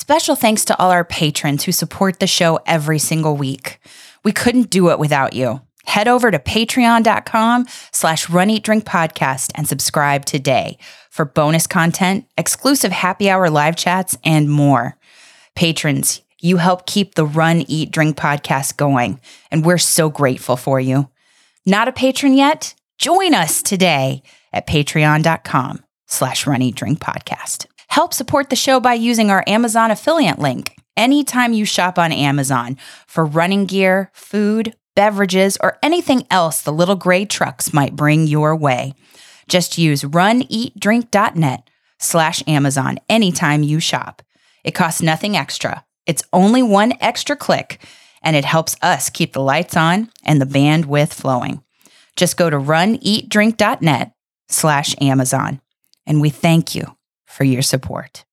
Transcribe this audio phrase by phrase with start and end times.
[0.00, 3.78] Special thanks to all our patrons who support the show every single week.
[4.24, 5.60] We couldn't do it without you.
[5.84, 10.78] Head over to patreon.com slash run eat drink podcast and subscribe today
[11.10, 14.96] for bonus content, exclusive happy hour live chats, and more.
[15.54, 19.20] Patrons, you help keep the Run Eat Drink podcast going,
[19.50, 21.10] and we're so grateful for you.
[21.66, 22.74] Not a patron yet?
[22.96, 27.66] Join us today at patreon.com slash run eat drink podcast.
[27.90, 32.76] Help support the show by using our Amazon affiliate link anytime you shop on Amazon
[33.08, 38.54] for running gear, food, beverages, or anything else the little gray trucks might bring your
[38.54, 38.94] way.
[39.48, 44.22] Just use runeatdrink.net slash Amazon anytime you shop.
[44.62, 45.84] It costs nothing extra.
[46.06, 47.84] It's only one extra click,
[48.22, 51.60] and it helps us keep the lights on and the bandwidth flowing.
[52.14, 54.12] Just go to runeatdrink.net
[54.48, 55.60] slash Amazon.
[56.06, 56.96] And we thank you
[57.30, 58.24] for your support.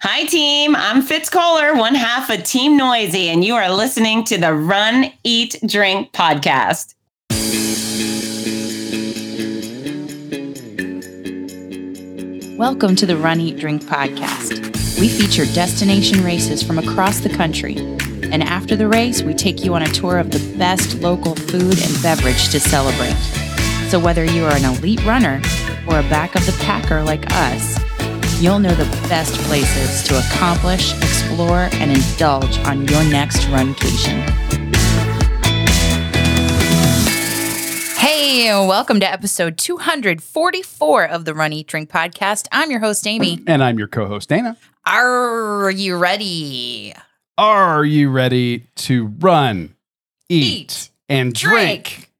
[0.00, 0.76] Hi, team.
[0.76, 5.12] I'm Fitz Kohler, one half of Team Noisy, and you are listening to the Run,
[5.24, 6.94] Eat, Drink podcast.
[12.58, 14.98] Welcome to the Run, Eat, Drink podcast.
[14.98, 17.76] We feature destination races from across the country.
[18.32, 21.78] And after the race, we take you on a tour of the best local food
[21.82, 23.16] and beverage to celebrate.
[23.90, 25.40] So, whether you are an elite runner
[25.88, 27.78] or a back of the packer like us,
[28.40, 34.22] you'll know the best places to accomplish, explore, and indulge on your next runcation.
[37.96, 42.46] Hey, welcome to episode 244 of the Run Eat Drink podcast.
[42.52, 43.42] I'm your host, Amy.
[43.46, 44.56] And I'm your co host, Dana.
[44.84, 46.94] Are you ready?
[47.38, 49.74] Are you ready to run,
[50.28, 51.84] eat, Eat, and drink?
[51.88, 52.12] drink.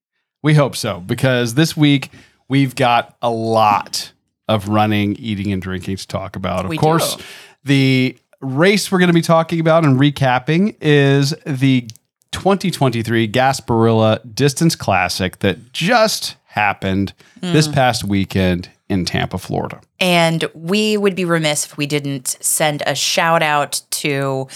[0.42, 2.10] We hope so, because this week
[2.48, 4.12] we've got a lot
[4.48, 6.64] of running, eating, and drinking to talk about.
[6.64, 7.22] Of We course, do.
[7.64, 11.88] the race we're going to be talking about and recapping is the
[12.32, 17.52] 2023 Gasparilla Distance Classic that just happened Hmm.
[17.52, 19.80] this past weekend in Tampa, Florida.
[20.00, 24.46] And we would be remiss if we didn't send a shout out to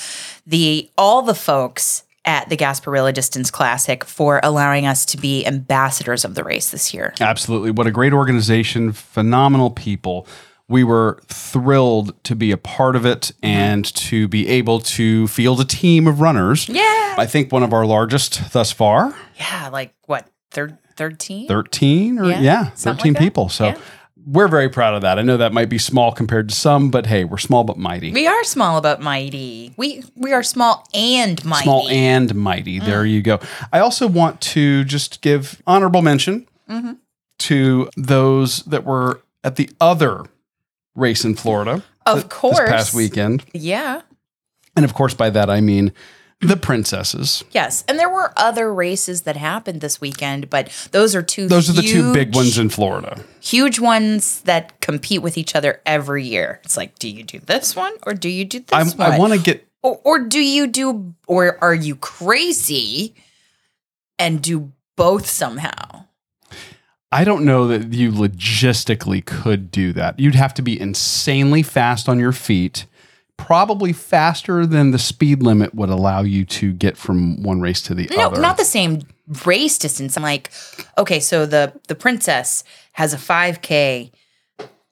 [0.46, 6.24] the all the folks at the Gasparilla Distance Classic for allowing us to be ambassadors
[6.24, 7.12] of the race this year.
[7.20, 7.72] Absolutely.
[7.72, 10.28] What a great organization, phenomenal people.
[10.68, 13.46] We were thrilled to be a part of it mm-hmm.
[13.46, 16.68] and to be able to field a team of runners.
[16.68, 17.16] Yeah.
[17.18, 21.48] I think one of our largest thus far, Yeah, like what, third 13?
[21.48, 23.48] 13 or Yeah, yeah, 13 like people.
[23.48, 23.78] So Yeah.
[24.26, 25.18] We're very proud of that.
[25.18, 28.12] I know that might be small compared to some, but hey, we're small but mighty.
[28.12, 29.72] We are small about mighty.
[29.76, 31.64] We we are small and mighty.
[31.64, 32.80] Small and mighty.
[32.80, 32.86] Mm.
[32.86, 33.40] There you go.
[33.72, 36.92] I also want to just give honorable mention Mm-hmm.
[37.40, 40.22] to those that were at the other
[40.94, 41.82] race in Florida.
[42.06, 42.58] Of course.
[42.60, 43.44] This past weekend.
[43.52, 44.02] Yeah.
[44.76, 45.92] And of course, by that I mean
[46.40, 47.44] the princesses.
[47.50, 47.84] Yes.
[47.86, 51.74] And there were other races that happened this weekend, but those are two Those are
[51.74, 53.22] the two big ones in Florida.
[53.40, 56.60] huge ones that compete with each other every year.
[56.64, 59.12] It's like, do you do this one or do you do this I, one?
[59.12, 63.14] I want to get or, or do you do, or are you crazy
[64.18, 66.04] and do both somehow?
[67.12, 70.20] I don't know that you logistically could do that.
[70.20, 72.86] You'd have to be insanely fast on your feet,
[73.46, 77.94] probably faster than the speed limit would allow you to get from one race to
[77.94, 78.40] the No, other.
[78.40, 79.02] not the same
[79.46, 80.16] race distance.
[80.16, 80.50] I'm like,
[80.98, 84.10] okay, so the the princess has a 5K,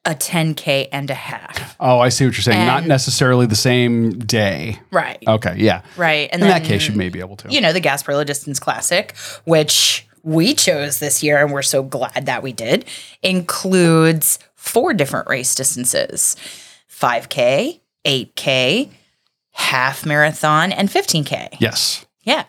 [0.05, 1.77] a 10K, and a half.
[1.81, 2.67] oh, I see what you're saying.
[2.67, 4.79] not necessarily the same day.
[4.91, 5.23] Right.
[5.27, 5.83] Okay, yeah.
[5.97, 6.29] Right.
[6.33, 7.51] And In then, that case, you may be able to.
[7.53, 9.15] you know, the Gasparilla Distance Classic,
[9.45, 12.85] which we chose this year and we're so glad that we did,
[13.23, 16.37] includes four different race distances
[16.91, 18.91] 5K, 8K,
[19.53, 21.57] half marathon, and 15K.
[21.61, 22.07] yes.
[22.23, 22.45] Yeah.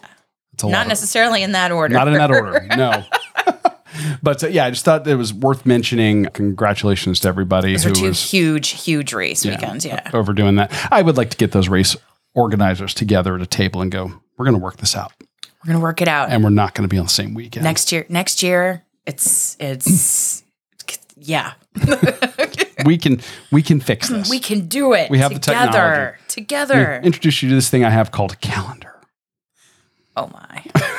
[0.53, 1.93] It's a lot Not necessarily in that order.
[1.93, 2.67] Not in that order.
[2.75, 3.03] No.
[4.23, 6.25] but uh, yeah, I just thought it was worth mentioning.
[6.33, 9.85] Congratulations to everybody Those who are two was huge, huge race weekends.
[9.85, 10.09] Yeah.
[10.13, 10.71] over doing that.
[10.91, 11.95] I would like to get those race
[12.35, 15.13] organizers together at a table and go, we're going to work this out.
[15.63, 16.29] We're going to work it out.
[16.29, 17.63] And we're not going to be on the same weekend.
[17.63, 20.43] next year, next year, it's, it's,
[21.29, 21.53] yeah.
[22.85, 23.21] we can
[23.51, 24.29] we can fix this.
[24.29, 25.09] We can do it.
[25.09, 25.71] We have the together.
[25.71, 26.23] technology.
[26.27, 27.01] Together.
[27.03, 28.95] Introduce you to this thing I have called a calendar.
[30.17, 30.65] Oh my.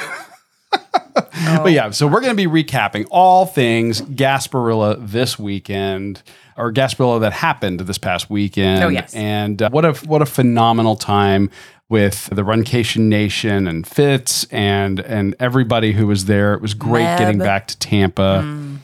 [1.63, 6.23] But yeah, so we're going to be recapping all things Gasparilla this weekend,
[6.57, 8.85] or Gasparilla that happened this past weekend.
[8.85, 9.15] Oh, yes.
[9.15, 11.51] and uh, what a what a phenomenal time
[11.89, 16.55] with the Runcation Nation and Fitz and and everybody who was there.
[16.55, 17.19] It was great Meb.
[17.19, 18.79] getting back to Tampa.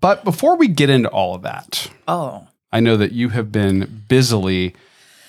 [0.00, 2.46] But before we get into all of that, Oh.
[2.72, 4.74] I know that you have been busily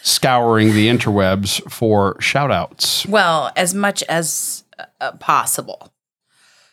[0.04, 3.06] scouring the interwebs for shout outs.
[3.08, 4.64] Well, as much as
[5.00, 5.92] uh, possible.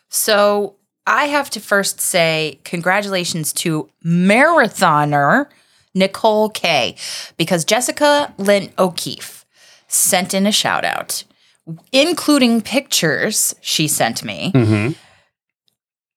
[0.09, 0.75] So
[1.05, 5.47] I have to first say congratulations to marathoner
[5.95, 6.95] Nicole K
[7.37, 9.45] because Jessica Lynn O'Keefe
[9.87, 11.23] sent in a shout out,
[11.91, 14.51] including pictures she sent me.
[14.53, 14.95] Mhm.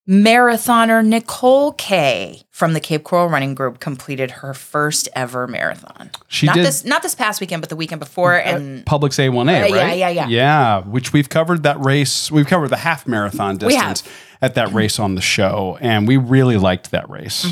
[0.08, 6.10] Marathoner Nicole K from the Cape Coral Running Group completed her first ever marathon.
[6.26, 8.34] She not did- this not this past weekend, but the weekend before.
[8.36, 9.70] And Publix A1A, Uh, right?
[9.70, 10.26] yeah, yeah, yeah.
[10.28, 12.32] Yeah, which we've covered that race.
[12.32, 14.02] We've covered the half marathon distance
[14.40, 17.46] at that race on the show, and we really liked that race.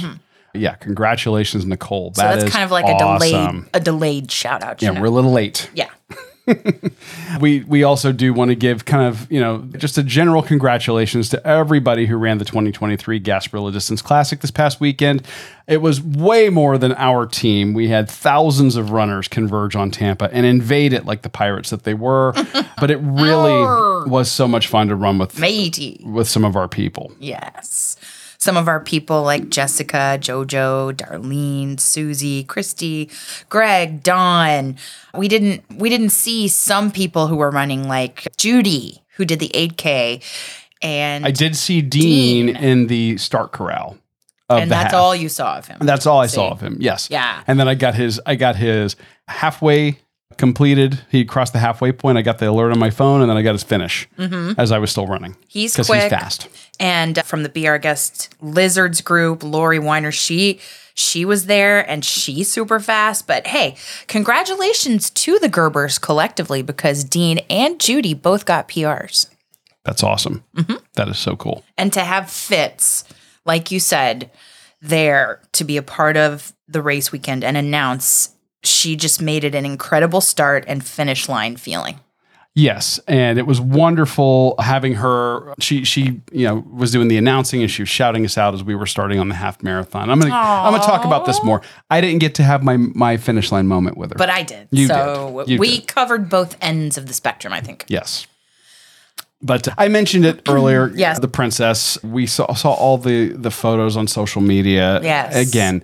[0.53, 2.11] Yeah, congratulations, Nicole.
[2.11, 2.21] Mm-hmm.
[2.21, 2.99] so that's kind of like awesome.
[2.99, 4.83] a delayed a delayed shout out.
[4.83, 5.01] you Yeah, know?
[5.03, 5.71] we're a little late.
[5.75, 5.87] yeah.
[7.41, 11.29] We we also do want to give kind of, you know, just a general congratulations
[11.31, 15.27] to everybody who ran the 2023 Gasparilla Distance Classic this past weekend.
[15.69, 17.73] It was way more than our team.
[17.73, 21.85] We had thousands of runners converge on Tampa and invade it like the pirates that
[21.85, 22.33] they were.
[22.81, 26.03] but it really was so much fun to run with Matey.
[26.05, 27.13] with some of our people.
[27.21, 27.97] Yes.
[28.41, 33.11] Some of our people like Jessica, Jojo, Darlene, Susie, Christy,
[33.51, 34.77] Greg, Dawn.
[35.15, 39.51] We didn't we didn't see some people who were running like Judy, who did the
[39.51, 40.23] 8K.
[40.81, 42.57] And I did see Dean, Dean.
[42.57, 43.99] in the start corral.
[44.49, 44.95] And that's half.
[44.95, 45.79] all you saw of him.
[45.83, 46.37] That's all I See?
[46.37, 46.79] saw of him.
[46.81, 47.09] Yes.
[47.11, 47.45] Yeah.
[47.47, 48.97] And then I got his I got his
[49.29, 49.99] halfway
[50.41, 51.01] completed.
[51.11, 52.19] He crossed the halfway point.
[52.19, 54.09] I got the alert on my phone and then I got his finish
[54.59, 55.33] as I was still running.
[55.33, 55.43] Mm-hmm.
[55.47, 56.03] He's quick.
[56.03, 56.49] he's fast.
[56.81, 60.59] And from the Be Our Guest Lizards group, Lori Weiner, she
[60.95, 63.27] she was there and she's super fast.
[63.27, 63.77] But hey,
[64.09, 69.29] congratulations to the Gerbers collectively because Dean and Judy both got PRs.
[69.85, 70.45] That's awesome.
[70.57, 70.77] Mm-hmm.
[70.95, 71.65] That is so cool.
[71.79, 73.05] And to have Fitz,
[73.45, 74.31] like you said,
[74.83, 78.31] there to be a part of the race weekend and announce
[78.63, 82.01] she just made it an incredible start and finish line feeling.
[82.55, 85.55] Yes, and it was wonderful having her.
[85.61, 88.65] She she you know was doing the announcing and she was shouting us out as
[88.65, 90.11] we were starting on the half marathon.
[90.11, 91.63] I'm gonna I'm gonna talk about this more.
[91.91, 94.67] I didn't get to have my my finish line moment with her, But I did.
[94.73, 95.53] You so did.
[95.53, 95.87] You we did.
[95.87, 97.85] covered both ends of the spectrum, I think.
[97.87, 98.27] Yes.
[99.41, 100.89] But I mentioned it earlier.
[100.89, 101.21] Yes.
[101.21, 102.03] The princess.
[102.03, 105.01] We saw saw all the the photos on social media.
[105.03, 105.37] Yes.
[105.49, 105.83] Again,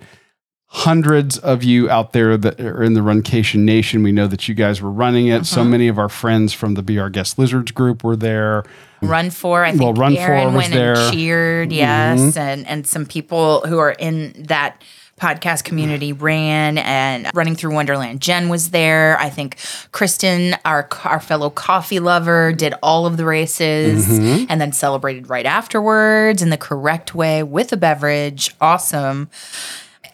[0.69, 4.03] hundreds of you out there that are in the Runcation Nation.
[4.03, 5.45] We know that you guys were running it.
[5.45, 5.71] So Mm-hmm.
[5.71, 8.63] many of our friends from the Be Our Guest Lizards group were there.
[9.01, 10.95] Run for, I think Well, Run For Aaron was went there.
[10.95, 11.03] Mm-hmm.
[11.07, 14.81] and cheered, yes, and and some people who are in that
[15.21, 18.21] podcast community ran and running through Wonderland.
[18.21, 19.17] Jen was there.
[19.19, 19.57] I think
[19.91, 24.45] Kristen, our our fellow coffee lover, did all of the races Mm-hmm.
[24.49, 28.53] and then celebrated right afterwards in the correct way with a beverage.
[28.59, 29.29] Awesome,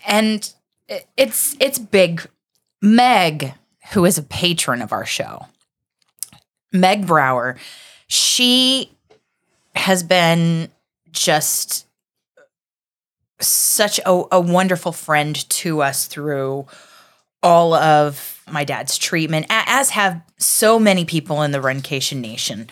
[0.06, 0.54] and
[1.18, 2.28] it's it's big.
[2.82, 3.54] Meg,
[3.94, 5.48] who is a patron of our show,
[6.72, 7.58] Meg Brower,
[8.08, 8.92] she
[9.76, 10.70] has been
[11.12, 11.86] just
[13.40, 16.66] such a, a wonderful friend to us through
[17.42, 22.68] all of my dad's treatment, as have so many people in the Runcation Nation.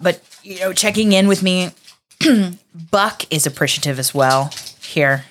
[0.00, 1.70] But, you know, checking in with me,
[2.90, 4.50] Buck is appreciative as well
[4.80, 5.24] here.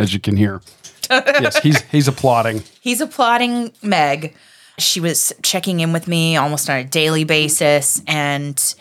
[0.00, 0.62] As you can hear.
[1.10, 2.62] yes, he's he's applauding.
[2.80, 4.34] He's applauding Meg.
[4.78, 8.74] She was checking in with me almost on a daily basis, and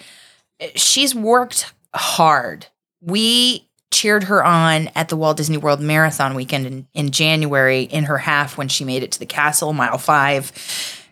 [0.75, 2.67] she's worked hard.
[3.01, 8.05] We cheered her on at the Walt Disney World Marathon weekend in, in January in
[8.05, 10.51] her half when she made it to the castle, mile five.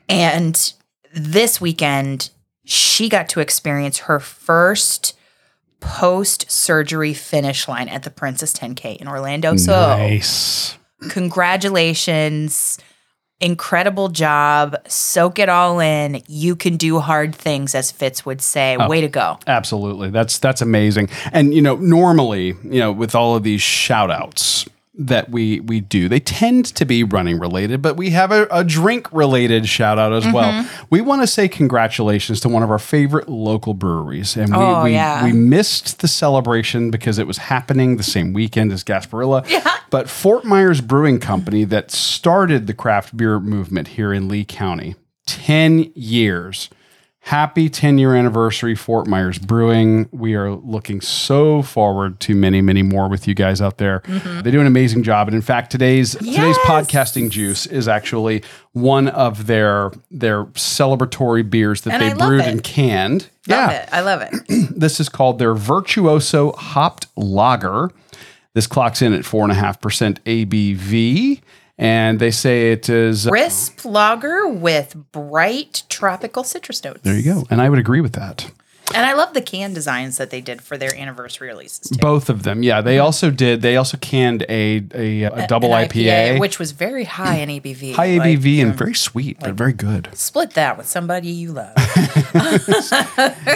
[0.07, 0.73] And
[1.13, 2.29] this weekend,
[2.63, 5.16] she got to experience her first
[5.79, 9.55] post surgery finish line at the Princess 10K in Orlando.
[9.55, 10.77] So nice.
[11.09, 12.77] congratulations
[13.39, 18.75] incredible job soak it all in you can do hard things as fitz would say
[18.79, 20.09] oh, way to go Absolutely.
[20.09, 21.09] That's that's amazing.
[21.31, 24.65] And you know, normally, you know, with all of these shout outs
[24.97, 28.63] that we we do, they tend to be running related, but we have a, a
[28.63, 30.51] drink related shout out as well.
[30.51, 30.85] Mm-hmm.
[30.89, 34.35] We want to say congratulations to one of our favorite local breweries.
[34.35, 35.23] And we Oh, we, yeah.
[35.23, 39.45] we missed the celebration because it was happening the same weekend as Gasparilla.
[39.57, 39.77] Yeah.
[39.89, 44.95] But Fort Myers Brewing Company that started the craft beer movement here in Lee County,
[45.27, 46.69] 10 years.
[47.27, 50.07] Happy 10 year anniversary, Fort Myers Brewing.
[50.13, 54.01] We are looking so forward to many, many more with you guys out there.
[54.43, 55.27] They do an amazing job.
[55.27, 56.71] And in fact, today's today's Mm-hmm.
[56.71, 62.47] Podcasting juice is actually one of their their celebratory beers that And they brewed it.
[62.47, 63.29] and canned.
[63.49, 64.33] love it i love it
[64.77, 67.91] This is called their Virtuoso Hopped Lager.
[68.53, 71.41] This clocks in at 4.5% ABV.
[71.77, 73.27] And they say it is.
[73.27, 77.01] Uh, Crisp lager with bright tropical citrus notes.
[77.03, 77.45] there you go.
[77.49, 78.51] And I would agree with that.
[78.95, 81.97] And I love the can designs that they did for their anniversary releases too.
[81.99, 82.63] Both of them.
[82.63, 82.81] Yeah.
[82.81, 86.39] They also did, they also canned a, a, a double An IPA.
[86.39, 87.93] which was very high in ABV.
[87.95, 90.09] high like, ABV and very sweet, but very good.
[90.13, 91.75] split that with somebody you love.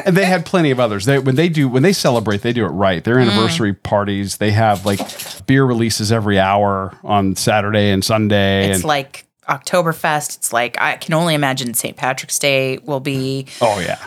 [0.05, 1.05] and they had plenty of others.
[1.05, 3.03] They when they do when they celebrate, they do it right.
[3.03, 3.29] Their Mm.
[3.29, 4.99] anniversary parties, they have like
[5.47, 8.69] beer releases every hour on Saturday and Sunday.
[8.69, 10.37] It's and like Oktoberfest.
[10.37, 11.95] It's like I can only imagine St.
[11.97, 13.47] Patrick's Day will be.
[13.61, 14.03] oh yeah,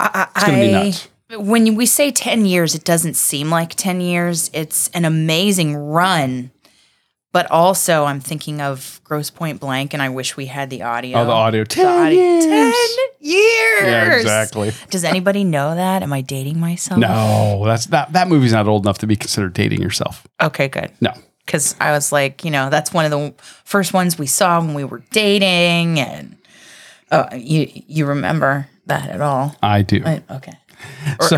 [0.00, 1.08] I, it's gonna be nuts.
[1.36, 4.50] When we say ten years, it doesn't seem like ten years.
[4.52, 6.50] It's an amazing run,
[7.32, 11.18] but also I'm thinking of Grosse Pointe Blank, and I wish we had the audio.
[11.18, 11.62] Oh, the audio.
[11.64, 12.18] The Ten audio.
[12.20, 12.44] years.
[12.44, 12.72] Ten
[13.20, 13.82] years.
[13.82, 14.72] Yeah, exactly.
[14.90, 16.02] Does anybody know that?
[16.02, 17.00] Am I dating myself?
[17.00, 18.12] No, that's that.
[18.12, 20.26] That movie's not old enough to be considered dating yourself.
[20.40, 20.90] Okay, good.
[21.00, 21.12] No.
[21.46, 23.34] because I was like, you know, that's one of the
[23.64, 26.36] first ones we saw when we were dating, and
[27.10, 29.54] oh, you you remember that at all?
[29.62, 30.02] I do.
[30.04, 30.54] I- okay,
[31.20, 31.36] So,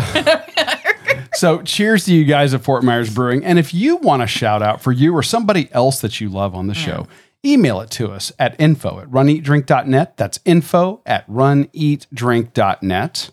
[1.33, 3.43] so cheers to you guys at Fort Myers Brewing.
[3.45, 6.53] And if you want a shout out for you or somebody else that you love
[6.55, 7.07] on the show,
[7.45, 10.17] email it to us at info at runeatdrink.net.
[10.17, 13.29] That's info at runeatdrink.net.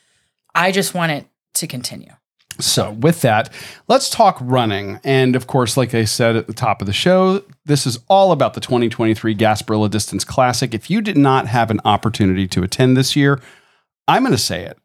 [0.56, 2.12] I just want it to continue.
[2.60, 3.52] So, with that,
[3.88, 5.00] let's talk running.
[5.04, 8.32] And of course, like I said at the top of the show, this is all
[8.32, 10.74] about the 2023 Gasparilla Distance Classic.
[10.74, 13.42] If you did not have an opportunity to attend this year,
[14.08, 14.78] I'm going to say it.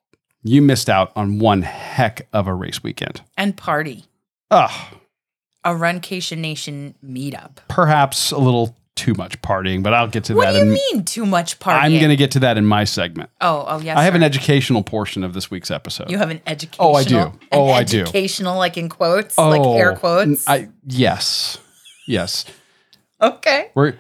[0.49, 3.21] You missed out on one heck of a race weekend.
[3.37, 4.07] And party.
[4.51, 4.95] Ugh,
[5.63, 7.59] A Runcation Nation meetup.
[7.69, 10.73] perhaps a little too much partying, but I'll get to What that What do you
[10.73, 11.83] in mean too much partying?
[11.83, 13.29] I'm going to get to that in my segment.
[13.43, 13.99] Oh, oh yes.
[13.99, 16.11] I have an educational portion of this week's episode.
[16.11, 16.89] You have an educational.
[16.89, 17.33] Oh, I do.
[17.53, 18.01] Oh, I do.
[18.01, 20.49] Educational, like in quotes, like oh, air quotes.
[20.49, 21.59] Oh, I yes.
[22.07, 22.47] Yes.
[23.21, 23.71] okay.
[23.75, 23.97] We're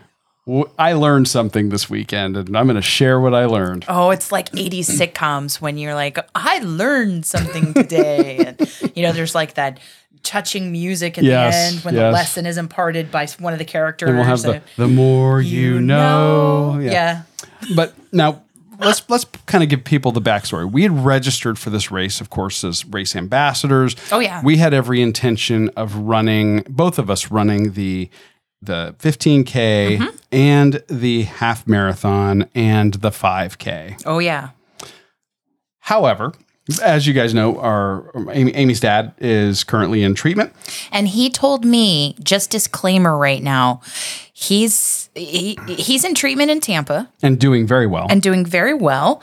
[0.78, 3.84] I learned something this weekend and I'm going to share what I learned.
[3.88, 8.38] Oh, it's like 80s sitcoms when you're like, I learned something today.
[8.46, 9.78] and, you know, there's like that
[10.22, 12.02] touching music at Yes, the end when yes.
[12.02, 14.08] the lesson is imparted by one of the characters.
[14.08, 16.78] And we'll have the the more you, know.
[16.80, 17.22] Yeah.
[17.74, 18.42] But now
[18.78, 20.70] let's let's kind of give people the backstory.
[20.70, 23.96] We had registered for this race, of course, as race ambassadors.
[24.10, 24.42] Oh, yeah.
[24.42, 28.08] We had every intention of running, both of us running the
[28.62, 30.16] the 15k Mm-hmm.
[30.32, 34.02] and the half marathon and the 5k.
[34.04, 34.50] Oh, yeah.
[35.80, 36.32] However,
[36.82, 40.52] as you guys know, our Amy, Amy's dad is currently in treatment.
[40.92, 43.80] And he told me, just disclaimer right now,
[44.34, 48.06] he's he, he's in treatment in Tampa and doing very well.
[48.10, 49.22] and doing very well.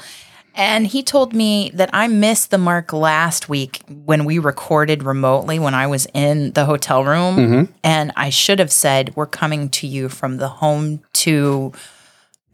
[0.55, 5.59] And he told me that I missed the mark last week when we recorded remotely
[5.59, 7.35] when I was in the hotel room.
[7.35, 7.71] Mm-hmm.
[7.83, 11.73] And I should have said, We're coming to you from the Home to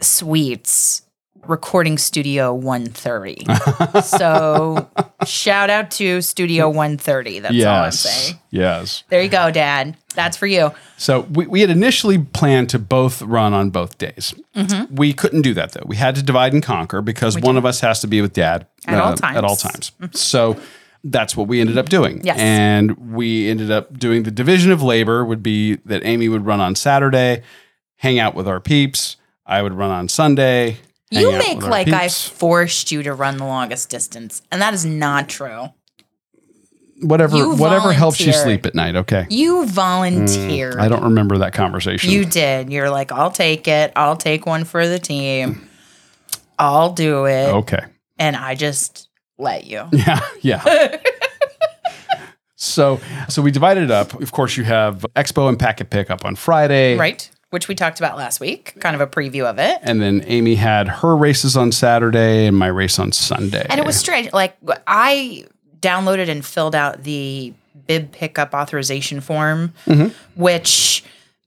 [0.02, 1.04] Suites
[1.48, 3.46] recording studio 130.
[4.02, 4.90] so
[5.26, 7.40] shout out to Studio 130.
[7.40, 8.00] That's all I'm yes.
[8.00, 8.40] saying.
[8.50, 9.04] Yes.
[9.10, 9.98] There you go, Dad.
[10.16, 10.72] That's for you.
[10.98, 14.34] So we, we had initially planned to both run on both days.
[14.56, 14.96] Mm-hmm.
[14.96, 15.84] We couldn't do that though.
[15.86, 18.68] We had to divide and conquer because one of us has to be with dad
[18.88, 19.38] uh, At all times.
[19.38, 19.92] At all times.
[20.12, 20.60] So
[21.04, 22.22] that's what we ended up doing.
[22.24, 22.38] Yes.
[22.40, 26.60] And we ended up doing the division of labor would be that Amy would run
[26.60, 27.44] on Saturday,
[27.96, 29.18] hang out with our peeps.
[29.46, 30.78] I would run on Sunday.
[31.12, 35.28] You make like I forced you to run the longest distance, and that is not
[35.30, 35.70] true.
[37.02, 38.44] whatever you whatever helps you volunteered.
[38.46, 38.96] sleep at night.
[38.96, 39.26] Okay.
[39.30, 40.76] You volunteered.
[40.76, 42.10] Mm, I don't remember that conversation.
[42.12, 42.72] You did.
[42.72, 43.92] You're like, I'll take it.
[43.96, 45.68] I'll take one for the team.
[46.58, 47.48] I'll do it.
[47.50, 47.84] okay.
[48.20, 49.88] And I just let you.
[49.92, 50.98] Yeah, yeah.
[52.56, 53.00] so,
[53.30, 54.14] so we divided it up.
[54.22, 57.30] Of course, you have Expo and Packet Pickup on Friday, Right?
[57.52, 59.80] Which we talked about last week, kind of a preview of it.
[59.84, 63.66] And then Amy had her races on Saturday and my race on Sunday.
[63.70, 64.32] And it was strange.
[64.34, 65.46] Like, I
[65.80, 67.54] downloaded and filled out the
[67.88, 70.10] bib pickup authorization form, Mm-hmm.
[70.42, 71.04] which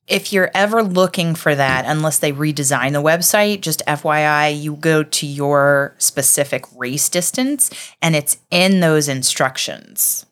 [0.06, 5.02] if you're ever looking for that, unless they redesign the website, just FYI, you go
[5.02, 7.70] to your specific race distance
[8.02, 10.26] and it's in those instructions.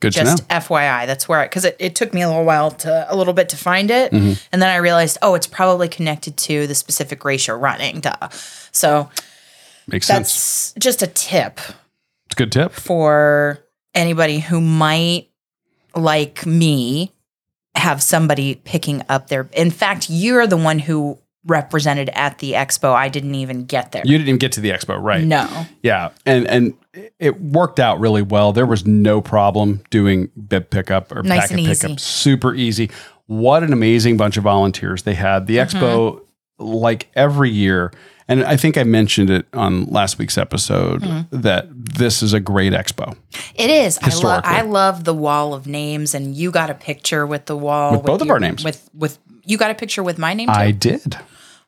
[0.00, 0.48] Good Just.
[0.48, 3.50] FYI, that's where because it, it took me a little while to a little bit
[3.50, 4.32] to find it, Mm-hmm.
[4.52, 8.00] and then I realized, oh, it's probably connected to the specific race you're running.
[8.00, 8.28] Duh.
[8.72, 9.10] So
[9.86, 10.72] Makes sense.
[10.72, 11.58] that's just a tip
[12.26, 12.72] It's a good tip.
[12.72, 13.58] for
[13.94, 15.28] anybody who might,
[15.94, 17.12] like me,
[17.74, 19.48] have somebody picking up their.
[19.52, 22.92] In fact, you're the one who represented at the expo.
[22.92, 24.02] I didn't even get there.
[24.04, 25.24] You didn't even get to the expo, right?
[25.24, 25.66] no.
[25.82, 26.74] Yeah, and and
[27.18, 28.52] it worked out really well.
[28.52, 31.90] There was no problem doing bib pickup or Nice packet and pickup.
[31.92, 31.98] easy.
[31.98, 32.90] Super easy.
[33.26, 35.46] What an amazing bunch of volunteers they had.
[35.46, 35.76] The Mm-hmm.
[35.78, 36.20] expo,
[36.58, 37.92] like every year,
[38.28, 41.40] and I think I mentioned it on last week's episode Mm-hmm.
[41.40, 43.16] that this is a great expo
[43.54, 43.98] It is.
[44.02, 44.42] I love.
[44.44, 48.02] I love the wall of names, and you got a picture with the wall With
[48.04, 48.62] both of our names.
[48.64, 49.18] With with
[49.50, 50.54] you got a picture with my name too.
[50.54, 51.18] I did.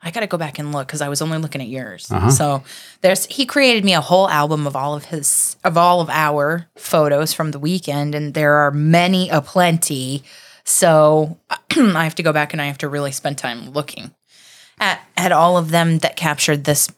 [0.04, 2.10] I got to go back and look because I was only looking at yours.
[2.10, 2.30] Uh-huh.
[2.30, 2.64] So
[3.02, 6.68] there's he created me a whole album of all of his of all of our
[6.76, 10.22] photos from the weekend, and there are many a plenty.
[10.64, 11.38] So
[11.76, 14.12] I have to go back and I have to really spend time looking
[14.80, 16.88] at at all of them that captured this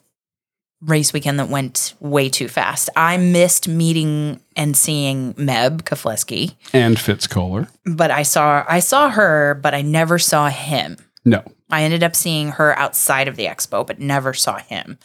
[0.85, 2.89] race weekend that went way too fast.
[2.95, 7.67] I missed meeting and seeing Meb Keflezighi, And Fitz Kohler.
[7.85, 10.97] but I saw I saw her, but I never saw him.
[11.25, 11.43] No.
[11.71, 14.99] I ended up seeing her outside of the expo, but never saw him.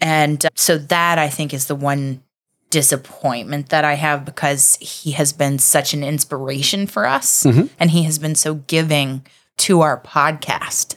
[0.00, 2.22] And uh, so that I think is the one
[2.70, 7.70] disappointment that I have because he has been such an inspiration for us Mhm.
[7.80, 9.24] and he has been so giving
[9.58, 10.96] to our podcast.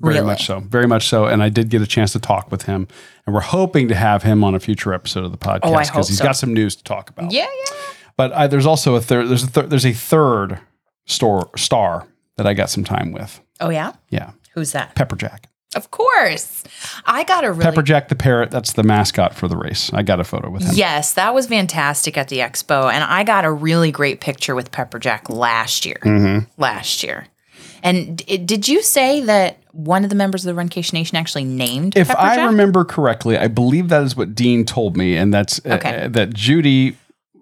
[0.00, 0.26] Very Really?
[0.26, 0.60] much so.
[0.60, 1.24] Very much so.
[1.26, 2.86] And I did get a chance to talk with him.
[3.26, 5.88] And we're hoping to have him on a future episode of the podcast Oh, because
[5.88, 6.24] hope he's so.
[6.24, 7.32] got some news to talk about.
[7.32, 7.74] Yeah, yeah.
[8.16, 9.28] But I, there's also a third.
[9.28, 9.70] There's a third.
[9.70, 10.60] There's a third
[11.06, 13.40] store star that I got some time with.
[13.60, 13.92] Oh, yeah.
[14.10, 14.94] Yeah, Who's that?
[14.94, 15.44] Pepperjack.
[15.76, 16.64] Of course.
[17.04, 18.50] I got a really Pepperjack the parrot.
[18.50, 19.92] That's the mascot for the race.
[19.92, 20.70] I got a photo with him.
[20.74, 22.90] Yes, that was fantastic at the expo.
[22.90, 25.98] And I got a really great picture with Pepperjack last year.
[26.02, 26.50] Mm-hmm.
[26.60, 27.26] Last year.
[27.82, 31.44] And d- did you say that one of the members of the Runcation Nation actually
[31.44, 32.46] named If I Pepperjack?
[32.48, 36.04] remember correctly, I believe that is what Dean told me, and that's uh, Okay.
[36.04, 36.96] uh, that Judy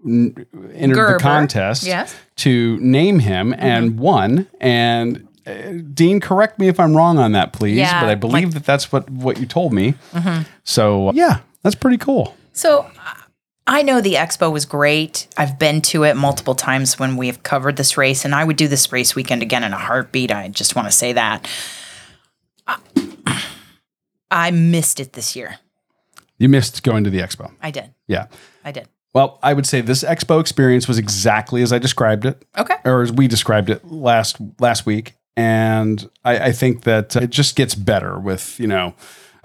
[0.05, 2.15] n- entered Gerber, the contest yes.
[2.37, 3.63] to name him Mm-hmm.
[3.63, 4.47] and won.
[4.61, 5.53] And uh,
[5.95, 7.79] Dean, correct me if I'm wrong on that, please.
[7.79, 9.95] Yeah, but I believe that that's what what you told me.
[10.65, 12.35] So uh, yeah, that's pretty cool.
[12.53, 13.15] So uh,
[13.69, 15.27] I know the expo was great.
[15.37, 18.57] I've been to it multiple times when we have covered this race, and I would
[18.57, 20.31] do this race weekend again in a heartbeat.
[20.31, 21.49] I just want to say that.
[24.31, 25.59] I- missed it this year.
[26.39, 27.51] You missed going to the expo.
[27.63, 27.93] I did.
[28.07, 28.27] Yeah.
[28.65, 28.89] I did.
[29.15, 32.75] Well, I would say this expo experience was exactly as I described it, Okay.
[32.85, 37.57] or as we described it last last week, and I, I think that it just
[37.57, 38.93] gets better with you know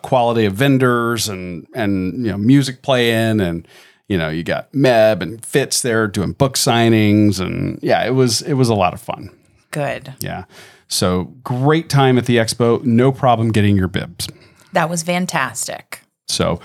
[0.02, 3.66] quality of vendors and and you know music playing and
[4.12, 8.42] you know you got Meb and Fitz there doing book signings and yeah, it was
[8.42, 9.30] it was a lot of fun.
[9.72, 10.14] Good.
[10.20, 10.44] Yeah,
[10.88, 12.84] so great time at the expo.
[12.84, 14.28] No problem getting your bibs.
[14.74, 16.02] That was fantastic.
[16.28, 16.60] So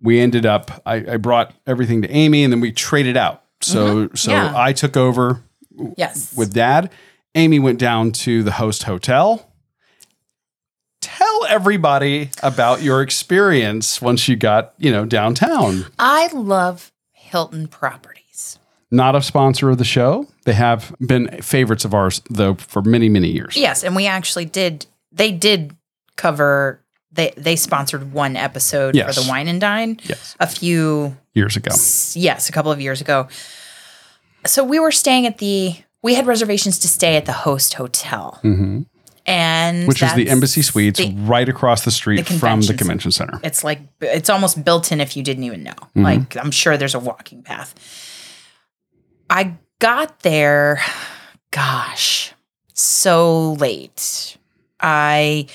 [0.00, 3.42] we ended up, I, I brought everything to Amy and then we traded out.
[3.60, 4.14] So, mm-hmm.
[4.16, 4.52] so Yeah.
[4.54, 5.42] I took over
[5.96, 6.36] Yes.
[6.36, 6.90] with dad.
[7.34, 9.50] Amy went down to the host hotel.
[11.04, 15.84] Tell everybody about your experience once you got, you know, downtown.
[15.98, 18.58] I love Hilton properties.
[18.90, 20.26] Not a sponsor of the show.
[20.44, 23.56] They have been favorites of ours though for many, many years.
[23.56, 24.86] Yes, and we actually did.
[25.12, 25.76] They did
[26.16, 26.80] cover.
[27.12, 29.14] They they sponsored one episode Yes.
[29.14, 29.98] for the Wine and Dine.
[30.04, 30.36] Yes.
[30.40, 31.70] A few Years ago.
[32.14, 33.28] yes, a couple of years ago.
[34.46, 35.74] So we were staying at the.
[36.02, 38.82] We had reservations to stay at the host hotel, hmm
[39.26, 43.10] and Which is the Embassy Suites the- right across the street the from the convention
[43.10, 43.40] center.
[43.42, 45.72] It's like it's almost built in if you didn't even know.
[45.72, 46.02] Mm-hmm.
[46.02, 47.74] Like I'm sure there's a walking path.
[49.30, 50.82] I got there,
[51.50, 52.34] gosh,
[52.74, 54.36] so late.
[54.80, 55.46] I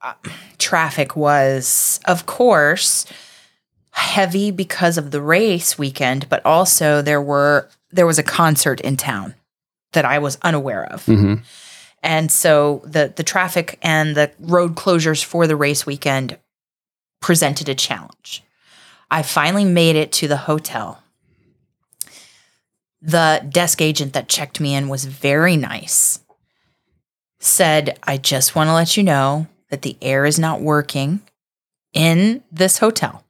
[0.00, 0.14] uh,
[0.58, 3.06] traffic was, of course,
[3.90, 8.96] heavy because of the race weekend, but also there were there was a concert in
[8.96, 9.34] town
[9.92, 11.04] that I was unaware of.
[11.06, 11.34] hmm
[12.02, 16.38] And so the the traffic and the road closures for the race weekend
[17.20, 18.42] presented a challenge.
[19.10, 21.02] I finally made it to the hotel.
[23.00, 26.20] The desk agent that checked me in was very nice.
[27.38, 31.20] Said, "I just want to let you know that the air is not working
[31.92, 33.24] in this hotel.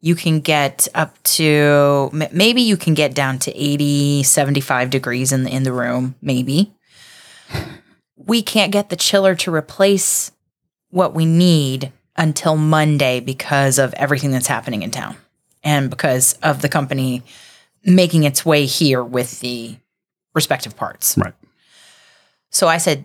[0.00, 5.42] You can get up to maybe you can get down to 80, 75 degrees in
[5.44, 6.75] the in the room, maybe."
[8.16, 10.32] We can't get the chiller to replace
[10.90, 15.16] what we need until Monday because of everything that's happening in town
[15.62, 17.22] and because of the company
[17.84, 19.76] making its way here with the
[20.34, 21.16] respective parts.
[21.16, 21.34] Right.
[22.50, 23.04] So I said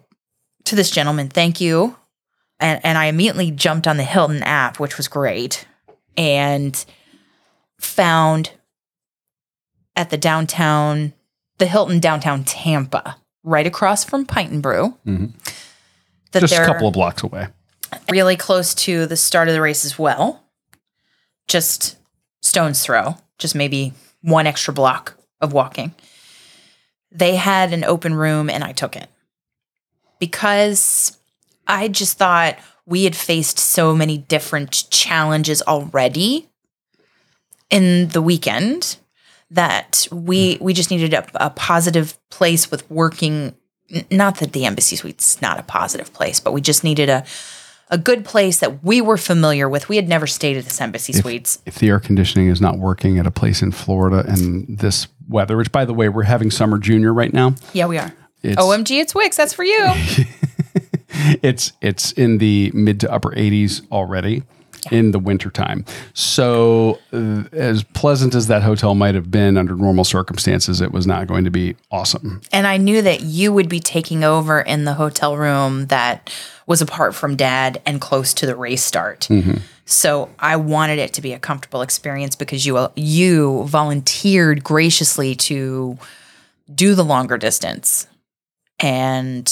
[0.65, 1.97] to this gentleman, thank you.
[2.59, 5.67] And, and I immediately jumped on the Hilton app, which was great,
[6.15, 6.85] and
[7.79, 8.51] found
[9.95, 11.13] at the downtown,
[11.57, 14.97] the Hilton downtown Tampa, right across from Pint and Brew.
[15.05, 15.33] Mhm.
[16.31, 17.47] That Just a couple of blocks away.
[18.09, 20.43] really close to the start of the race as well.
[21.47, 21.97] Just
[22.41, 25.93] stone's throw, just maybe one extra block of walking.
[27.11, 29.09] They had an open room and I took it
[30.19, 31.17] because
[31.67, 36.47] I just thought we had faced so many different challenges already
[37.69, 38.97] in the weekend
[39.51, 40.63] that we hmm.
[40.63, 43.55] we just needed a, a positive place with working.
[44.09, 47.25] Not that the embassy suite's not a positive place but we just needed a
[47.89, 49.89] a good place that we were familiar with.
[49.89, 51.61] We had never stayed at this embassy suites.
[51.65, 55.57] If the air conditioning is not working at a place in Florida and this weather,
[55.57, 57.55] which by the way, we're having summer junior right now.
[57.73, 58.13] yeah we are.
[58.43, 59.91] It's omg it's wix that's for you.
[61.41, 64.43] It's it's in the mid to upper 80s already
[64.89, 65.85] in the wintertime.
[66.13, 71.05] So uh, as pleasant as that hotel might have been under normal circumstances, it was
[71.05, 72.41] not going to be awesome.
[72.51, 76.33] and i knew that you would be taking over in the hotel room that
[76.65, 79.27] was apart from dad and close to the race start
[79.85, 85.97] So I wanted it to be a comfortable experience because you you volunteered graciously to
[86.73, 88.07] do the longer distance.
[88.79, 89.51] And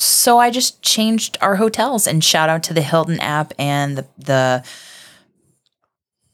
[0.00, 4.06] so I just changed our hotels and shout out to the Hilton app and the
[4.16, 4.64] the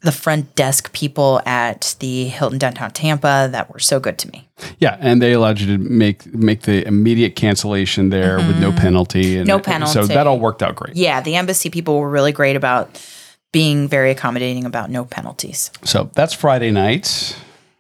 [0.02, 4.48] the front desk people at the Hilton downtown Tampa that were so good to me.
[4.78, 9.36] Yeah, and they allowed you to make make the immediate cancellation there with no penalty.
[9.36, 9.58] And Mm-hmm.
[9.58, 9.92] No penalty.
[9.92, 10.94] So that all worked out great.
[10.94, 13.02] Yeah, the embassy people were really great about
[13.52, 15.72] being very accommodating about no penalties.
[15.82, 17.36] So that's Friday night.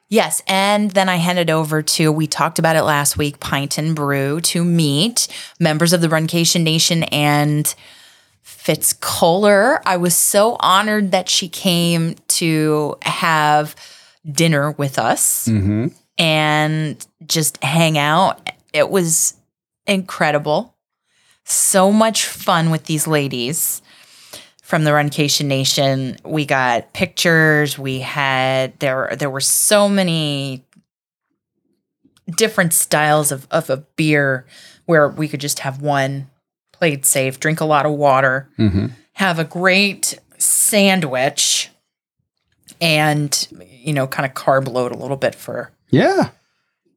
[0.08, 3.96] Yes, and then I headed over to we talked about it last week, Pint and
[3.96, 5.26] Brew, to meet
[5.58, 7.74] members of the Runcation Nation and
[8.42, 9.80] Fitz Kohler.
[9.84, 13.74] I was so honored that she came to have
[14.30, 15.88] dinner with us mm-hmm.
[16.18, 18.48] and just hang out.
[18.72, 19.34] It was
[19.88, 20.76] incredible.
[21.44, 23.82] So much fun with these ladies
[24.66, 26.16] from the Runcation Nation.
[26.24, 27.78] We got pictures.
[27.78, 30.64] We had there there were so many
[32.36, 34.44] different styles of, of a beer
[34.86, 36.28] where we could just have one,
[36.72, 38.86] played safe, drink a lot of water, mm-hmm.
[39.12, 41.70] have a great sandwich,
[42.80, 46.30] and you know, kind of carb load a little bit for Yeah.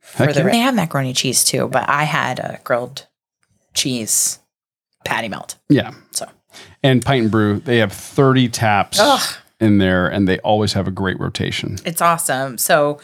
[0.02, 0.40] for the.
[0.40, 0.50] yeah.
[0.50, 3.06] They have macaroni cheese too, but I had a grilled
[3.76, 4.40] cheese
[5.06, 5.56] patty melt.
[5.70, 5.94] Yeah.
[6.10, 6.28] So
[6.84, 9.38] And Pint and Brew, they have 30 taps Ugh.
[9.60, 11.78] in there and they always have a great rotation.
[11.86, 12.58] It's awesome.
[12.58, 13.00] So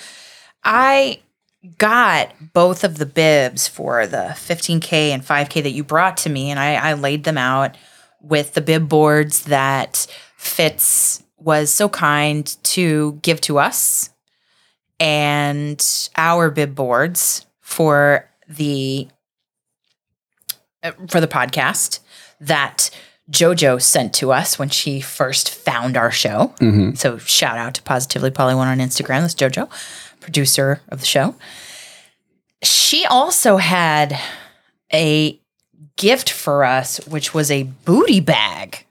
[0.63, 1.19] I
[1.77, 6.51] got both of the bibs for the 15K and 5K that you brought to me,
[6.51, 7.75] and I, I laid them out
[8.21, 10.07] with the bib boards that
[10.37, 14.09] Fitz was so kind to give to us
[14.99, 19.07] and our bib boards for the
[20.83, 21.99] uh, for the podcast
[22.39, 22.89] that
[23.31, 26.53] Jojo sent to us when she first found our show.
[26.59, 26.93] Mm-hmm.
[26.95, 29.21] So shout out to Positively Polly One on Instagram.
[29.21, 29.69] That's Jojo,
[30.19, 31.35] producer of the show.
[32.61, 34.19] She also had
[34.93, 35.39] a
[35.97, 38.85] gift for us, which was a booty bag.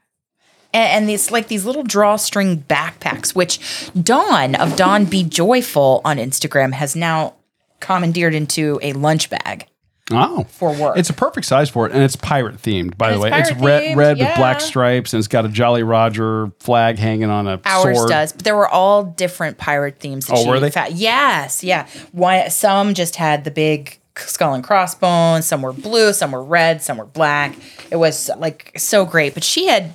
[0.73, 6.17] And, and these like these little drawstring backpacks, which Dawn of Dawn Be Joyful on
[6.17, 7.35] Instagram has now
[7.79, 9.67] commandeered into a lunch bag
[10.13, 10.45] Oh.
[10.51, 10.99] for work.
[10.99, 12.99] It's a perfect size for it, and it's pirate themed.
[12.99, 15.83] By And the way, it's red, red with black stripes, and it's got a Jolly
[15.83, 18.11] Roger flag hanging on a Ours sword.
[18.11, 20.27] does, but there were all different pirate themes.
[20.27, 20.71] That Oh, she were they?
[20.91, 21.87] yes, yeah.
[22.13, 25.47] One, some just had the big skull and crossbones.
[25.47, 26.13] Some were blue.
[26.13, 26.83] Some were red.
[26.83, 27.57] Some were black.
[27.91, 29.33] It was like so great.
[29.35, 29.95] But she had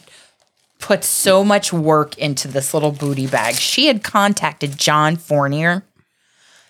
[0.79, 3.53] put so much work into this little booty bag.
[3.55, 5.83] She had contacted John Fournier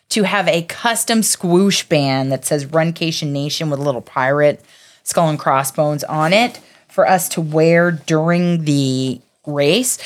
[0.10, 4.63] to have a custom swoosh band that says Runcation Nation with a little pirate
[5.04, 9.98] skull and crossbones on it for us to wear during the race.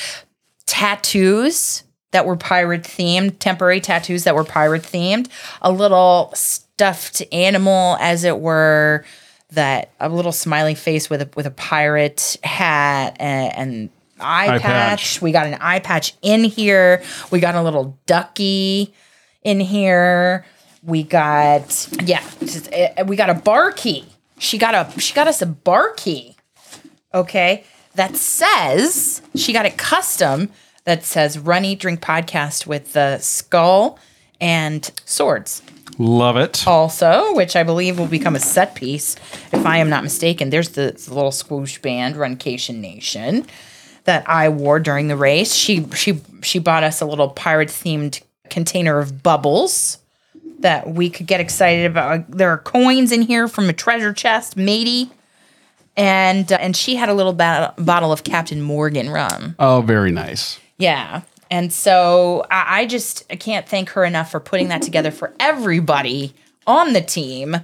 [0.66, 5.28] Tattoos that were pirate themed, temporary tattoos that were pirate themed,
[5.62, 9.04] a little stuffed animal, as it were,
[9.50, 13.90] that a little smiley face with a with a pirate hat and, and
[14.20, 14.60] eye, Eye patch.
[14.60, 15.22] patch.
[15.22, 17.02] We got an eye patch in here.
[17.30, 18.92] We got a little ducky
[19.44, 20.44] in here.
[20.82, 24.06] We got yeah, just, uh, we got a bar key.
[24.38, 26.36] she got a she got us a bar key.
[27.14, 30.50] Okay, that says she got it custom.
[30.84, 33.98] That says "Run Eat Drink" podcast with the skull
[34.40, 35.62] and swords.
[35.96, 36.66] Love it.
[36.66, 39.14] Also, which I believe will become a set piece,
[39.52, 40.50] if I am not mistaken.
[40.50, 43.46] There's the, the little swoosh band, Runcation Nation,
[44.04, 45.54] that I wore during the race.
[45.54, 49.98] She she she bought us a little pirate themed container of bubbles
[50.60, 52.30] that we could get excited about.
[52.30, 55.10] There are coins in here from a treasure chest, matey.
[55.96, 59.54] And uh, and she had a little ba- bottle of Captain Morgan rum.
[59.58, 60.58] Oh, very nice.
[60.76, 61.22] Yeah.
[61.50, 65.32] And so I, I just I can't thank her enough for putting that together for
[65.38, 66.34] everybody
[66.66, 67.56] on the team.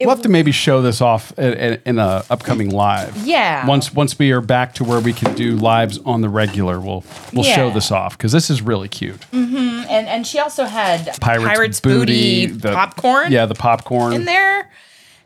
[0.00, 3.16] We'll have to maybe show this off in, in, in a upcoming live.
[3.26, 3.66] Yeah.
[3.66, 7.04] Once once we are back to where we can do lives on the regular, we'll
[7.32, 9.20] we'll show this off because this is really cute.
[9.32, 14.14] Mm-hmm, and and she also had Pirates, booty, the- popcorn Yeah, the popcorn.
[14.14, 14.70] in there.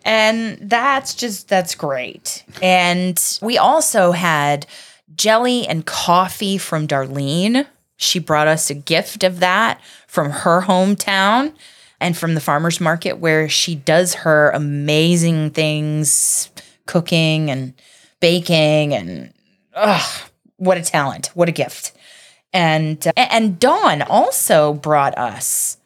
[0.05, 2.45] And that's just that's great.
[2.61, 4.67] And we also had
[5.17, 7.67] jelly and coffee from Darlene.
[7.97, 11.55] She brought us a gift of that from her hometown
[12.05, 16.51] and from the farmers market where she does her amazing things
[16.85, 17.73] cooking and
[18.21, 19.33] baking and
[19.75, 21.93] ugh, what a talent, what a gift.
[22.53, 25.79] And uh, and Dawn also brought us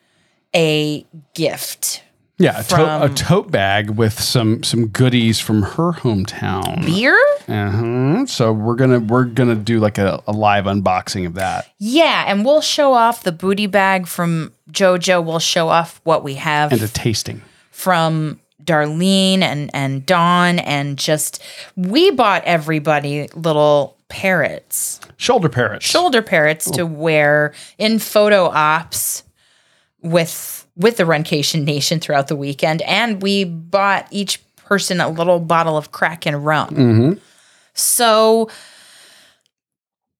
[0.52, 2.02] a gift
[2.38, 6.84] yeah, a, to- a tote bag with some some goodies from her hometown.
[6.86, 7.18] beer.
[7.48, 8.26] uh-huh.
[8.26, 12.44] So we're gonna we're gonna do like a, a live unboxing of that Yeah, and
[12.44, 15.24] we'll show off the booty bag from JoJo.
[15.24, 17.42] We'll show off what we have and a tasting.
[17.70, 21.42] from Darlene and and Dawn, and just
[21.76, 25.84] we bought everybody little parrots, Shoulder parrots.
[25.86, 29.22] shoulder parrots to wear in photo ops
[30.02, 35.40] with with the Runcation Nation throughout the weekend, and we bought each person a little
[35.40, 36.74] bottle of Kraken rum.
[36.74, 37.12] hmm
[37.74, 38.48] So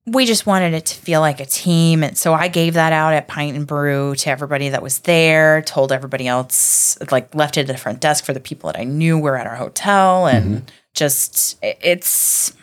[0.07, 2.03] we just wanted it to feel like a team.
[2.03, 5.61] And so I gave that out at Pint and Brew to everybody that was there,
[5.63, 8.85] told everybody else, like left it at the front desk for the people that I
[8.85, 10.27] knew were at our hotel.
[10.27, 12.55] And just, it- it's,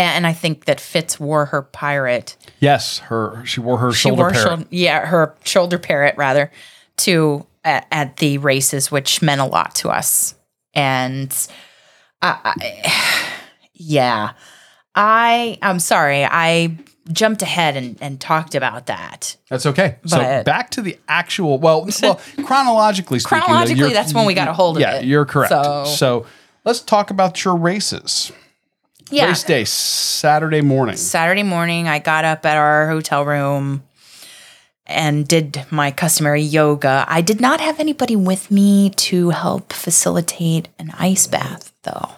[0.00, 2.36] and I think that Fitz wore her pirate.
[2.60, 4.66] Yes, her she wore her She shoulder wore, parrot.
[4.70, 6.50] yeah, her shoulder parrot rather,
[6.98, 10.34] to at, at the races, which meant a lot to us.
[10.74, 11.34] And
[12.22, 13.24] I, I
[13.74, 14.32] yeah,
[14.94, 16.76] I I'm sorry, I
[17.10, 19.36] jumped ahead and, and talked about that.
[19.48, 19.96] That's okay.
[20.04, 21.58] so back to the actual.
[21.58, 25.04] Well, well, chronologically speaking, Chronologically, you're- that's when we got a hold of yeah, it.
[25.04, 25.50] Yeah, you're correct.
[25.50, 26.26] So- So,
[26.64, 28.30] let's talk about your races.
[29.10, 29.28] Yeah.
[29.28, 30.96] Race day, Saturday morning.
[30.96, 33.82] Saturday morning, I got up at our hotel room
[34.86, 37.04] and did my customary yoga.
[37.08, 42.10] I did not have anybody with me to help facilitate an ice bath, though.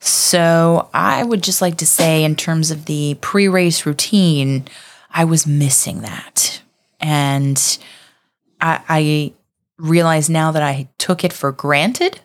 [0.00, 4.68] So I would just like to say, in terms of the pre race routine,
[5.10, 6.62] I was missing that.
[7.00, 7.78] And
[8.60, 9.32] I, I
[9.78, 12.20] realize now that I took it for granted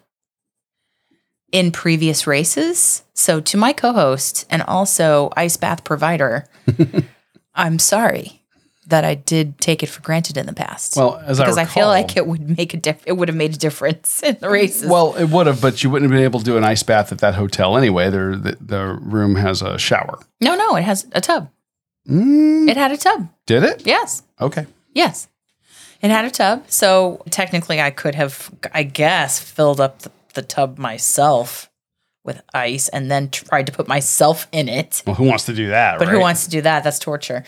[1.53, 3.03] in previous races.
[3.13, 6.45] So to my co-host and also ice bath provider,
[7.55, 8.41] I'm sorry
[8.87, 10.97] that I did take it for granted in the past.
[10.97, 13.37] Well, as because I, I, feel like it would make a diff- it would have
[13.37, 14.89] made a difference in the races.
[14.89, 17.11] Well, it would have, but you wouldn't have been able to do an ice bath
[17.11, 18.09] at that hotel anyway.
[18.09, 20.19] There, the, the room has a shower.
[20.41, 21.49] no, no, it has a tub.
[22.09, 23.29] Mm, It had a tub.
[23.45, 23.85] did it?
[23.85, 24.23] Yes.
[24.41, 24.65] Okay.
[24.93, 25.29] Yes.
[26.01, 26.65] It had a tub.
[26.67, 31.69] So technically I could have I guess filled up the, the tub myself
[32.23, 35.03] with ice and then tried to put myself in it.
[35.05, 35.99] Well, who wants to do that?
[35.99, 36.13] But right?
[36.13, 36.83] who wants to do that?
[36.83, 37.43] That's torture.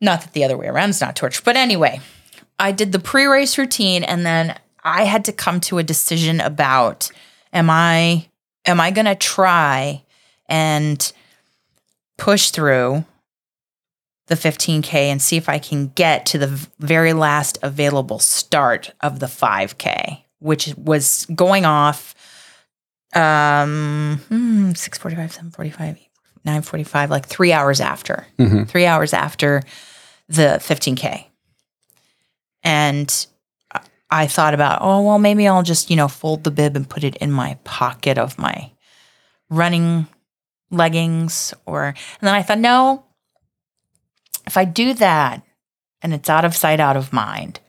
[0.00, 1.42] Not that the other way around is not torture.
[1.44, 2.00] But anyway,
[2.58, 6.40] I did the pre race routine and then I had to come to a decision
[6.40, 7.10] about
[7.52, 8.28] am I
[8.66, 10.02] am I going to try
[10.46, 11.12] and
[12.16, 13.04] push through
[14.26, 19.20] the 15k and see if I can get to the very last available start of
[19.20, 22.14] the 5k, which was going off
[23.14, 25.98] um hmm, 645 745
[26.44, 28.26] 945 like 3 hours after.
[28.38, 28.68] Mhm.
[28.68, 29.62] 3 hours after
[30.28, 31.26] the 15k.
[32.62, 33.26] And
[34.10, 37.04] I thought about, oh well maybe I'll just, you know, fold the bib and put
[37.04, 38.70] it in my pocket of my
[39.48, 40.06] running
[40.70, 43.04] leggings or and then I thought no
[44.46, 45.42] if I do that
[46.02, 47.60] and it's out of sight out of mind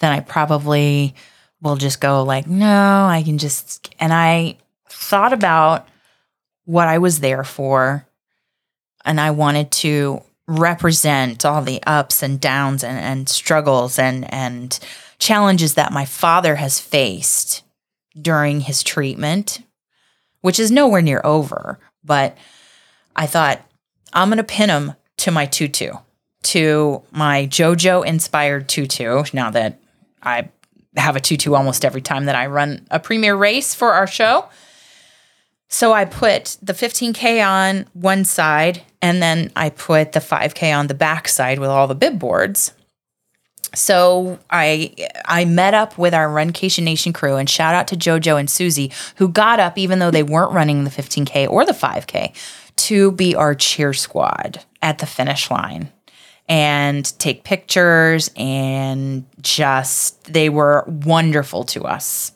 [0.00, 1.14] then I probably
[1.62, 5.88] will just go like no I can just and I thought about
[6.64, 8.06] what I was there for
[9.04, 14.78] and I wanted to represent all the ups and downs and, and struggles and and
[15.18, 17.62] challenges that my father has faced
[18.20, 19.62] during his treatment,
[20.40, 21.78] which is nowhere near over.
[22.04, 22.36] But
[23.14, 23.64] I thought,
[24.12, 25.92] I'm going to pin him to my tutu,
[26.42, 29.78] to my JoJo inspired tutu, now that
[30.22, 30.48] I
[30.96, 34.48] have a tutu almost every time that I run a premier race for our show.
[35.68, 40.86] So I put the 15K on one side and then I put the 5K on
[40.86, 42.72] the back side with all the bib boards.
[43.74, 48.38] So I I met up with our Runcation Nation crew and shout out to Jojo
[48.38, 52.34] and Susie who got up even though they weren't running the 15K or the 5K
[52.76, 55.90] to be our cheer squad at the finish line
[56.48, 62.32] and take pictures and just they were wonderful to us.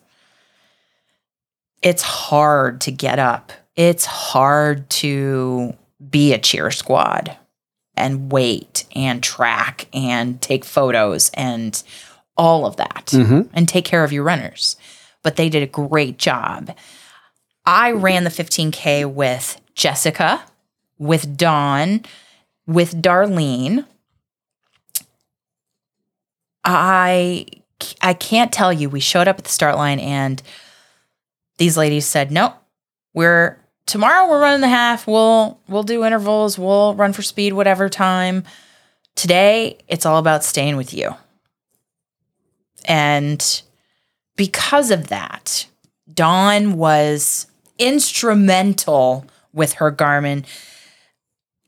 [1.82, 3.52] It's hard to get up.
[3.76, 5.74] It's hard to
[6.10, 7.36] be a cheer squad
[7.96, 11.82] and wait and track and take photos and
[12.36, 13.42] all of that mm-hmm.
[13.52, 14.76] and take care of your runners.
[15.22, 16.74] But they did a great job.
[17.64, 20.44] I ran the 15K with Jessica,
[20.98, 22.02] with Dawn,
[22.66, 23.84] with Darlene.
[26.66, 27.46] I
[28.02, 28.88] I can't tell you.
[28.90, 30.42] We showed up at the start line and
[31.58, 32.54] these ladies said, "Nope,
[33.14, 35.06] we're tomorrow we're running the half.
[35.06, 36.58] We'll we'll do intervals.
[36.58, 38.44] We'll run for speed whatever time.
[39.14, 41.14] Today it's all about staying with you."
[42.84, 43.62] And
[44.36, 45.66] because of that,
[46.12, 47.46] Dawn was
[47.78, 50.44] instrumental with her Garmin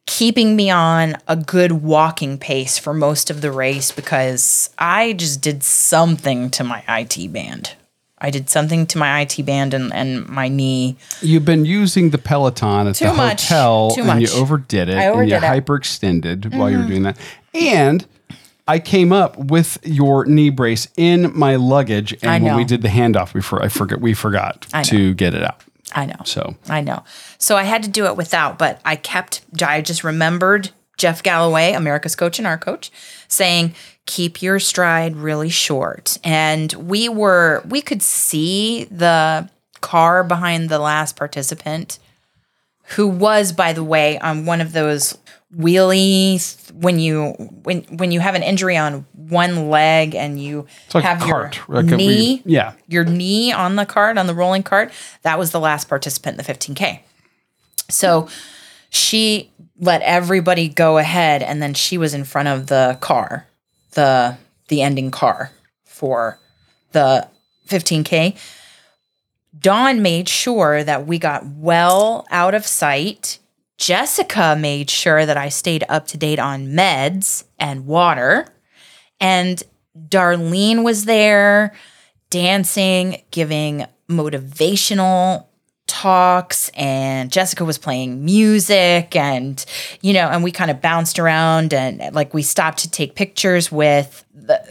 [0.09, 5.43] keeping me on a good walking pace for most of the race because I just
[5.43, 7.75] did something to my IT band.
[8.17, 10.97] I did something to my IT band and, and my knee.
[11.21, 13.43] You've been using the Peloton at Too the much.
[13.49, 15.43] hotel Too and you overdid it I and overdid you it.
[15.43, 15.73] Mm-hmm.
[15.73, 17.19] hyperextended while you were doing that.
[17.53, 18.07] And
[18.67, 22.89] I came up with your knee brace in my luggage and when we did the
[22.89, 25.63] handoff before I forget we forgot to get it out.
[25.95, 26.21] I know.
[26.25, 27.05] So I know.
[27.39, 31.73] So I had to do it without, but I kept, I just remembered Jeff Galloway,
[31.73, 32.91] America's coach and our coach,
[33.29, 33.75] saying,
[34.07, 36.19] keep your stride really short.
[36.25, 39.49] And we were, we could see the
[39.81, 41.99] car behind the last participant,
[42.97, 45.17] who was, by the way, on one of those
[45.55, 47.31] wheelies when you
[47.63, 51.61] when when you have an injury on one leg and you like have a cart.
[51.69, 52.75] your like we- knee yeah.
[52.87, 56.45] your knee on the cart, on the rolling cart, that was the last participant in
[56.45, 57.01] the 15K.
[57.91, 58.29] So
[58.91, 63.47] she let everybody go ahead and then she was in front of the car,
[63.93, 64.37] the
[64.69, 65.51] the ending car
[65.85, 66.39] for
[66.93, 67.27] the
[67.69, 68.37] 15K.
[69.59, 73.39] Dawn made sure that we got well out of sight.
[73.79, 78.47] Jessica made sure that I stayed up to date on meds and water.
[79.21, 79.63] And
[79.97, 81.75] Darlene was there
[82.31, 85.47] dancing, giving motivational
[85.87, 89.65] talks and Jessica was playing music and
[90.03, 93.73] you know and we kind of bounced around and like we stopped to take pictures
[93.73, 94.63] with the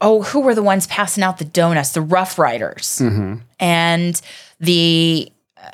[0.00, 1.92] oh who were the ones passing out the donuts?
[1.92, 3.00] The rough riders.
[3.02, 3.36] Mm-hmm.
[3.58, 4.20] And
[4.58, 5.32] the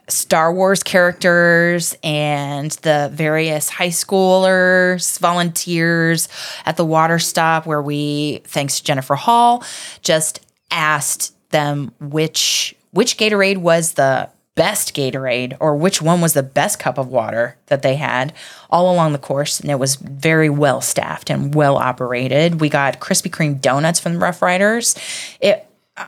[0.09, 6.29] Star Wars characters and the various high schoolers, volunteers
[6.65, 9.65] at the water stop where we, thanks to Jennifer Hall,
[10.03, 16.43] just asked them which which Gatorade was the best Gatorade or which one was the
[16.43, 18.33] best cup of water that they had
[18.71, 22.61] all along the course and it was very well staffed and well operated.
[22.61, 24.97] We got Krispy Kreme donuts from the Rough Riders.
[25.41, 26.07] It uh,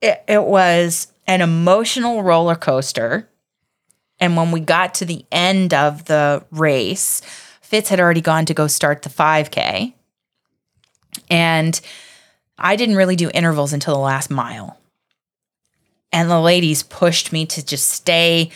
[0.00, 3.28] it, it was an emotional roller coaster.
[4.18, 7.20] And when we got to the end of the race,
[7.60, 9.92] Fitz had already gone to go start the 5K.
[11.30, 11.80] And
[12.56, 14.80] I didn't really do intervals until the last mile.
[16.10, 18.50] And the ladies pushed me to just stay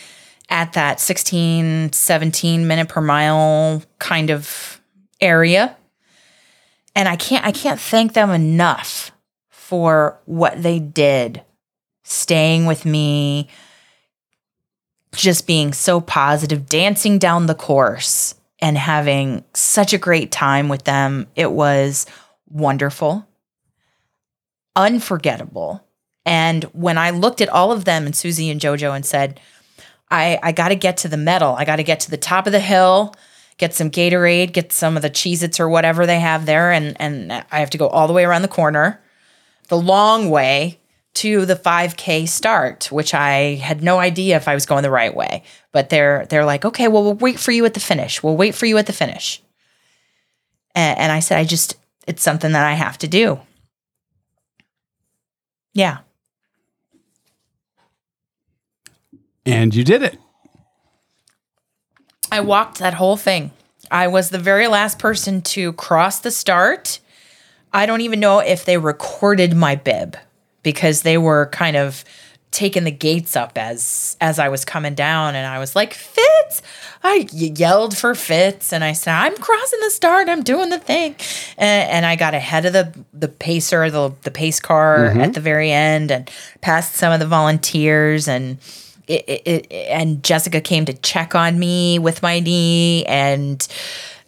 [0.49, 4.81] at that 16, 17 minute per mile kind of
[5.21, 5.77] area.
[6.95, 9.11] And I can't I can't thank them enough
[9.49, 11.43] for what they did
[12.03, 13.47] staying with me,
[15.15, 20.83] just being so positive, dancing down the course and having such a great time with
[20.83, 21.27] them.
[21.35, 22.05] It was
[22.49, 23.27] wonderful,
[24.75, 25.85] unforgettable.
[26.25, 29.39] And when I looked at all of them and Susie and JoJo and said,
[30.09, 32.45] I, I got to get to the medal, I got to get to the top
[32.45, 33.13] of the hill,
[33.57, 36.71] get some Gatorade, get some of the Cheez Its or whatever they have there.
[36.71, 39.01] And, and I have to go all the way around the corner,
[39.67, 40.79] the long way
[41.15, 45.15] to the 5K start, which I had no idea if I was going the right
[45.15, 45.43] way.
[45.71, 48.23] But they're they're like, okay, well, we'll wait for you at the finish.
[48.23, 49.41] We'll wait for you at the finish.
[50.75, 53.39] And, and I said, I just, it's something that I have to do.
[55.73, 55.99] Yeah.
[59.45, 60.17] And you did it.
[62.31, 63.51] I walked that whole thing.
[63.91, 66.99] I was the very last person to cross the start.
[67.71, 70.17] I don't even know if they recorded my bib
[70.63, 72.03] because they were kind of
[72.53, 76.61] taking the gates up as as I was coming down and I was like Fitz!
[77.03, 81.15] I yelled for Fitz and I said I'm crossing the start I'm doing the thing.
[81.57, 85.21] And, and I got ahead of the the pacer the the pace car mm-hmm.
[85.21, 86.29] at the very end and
[86.61, 88.59] passed some of the volunteers and
[89.07, 93.67] it, it, it, and Jessica came to check on me with my knee and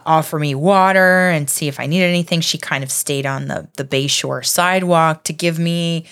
[0.05, 2.41] offer me water and see if I needed anything.
[2.41, 6.05] She kind of stayed on the the Bayshore sidewalk to give me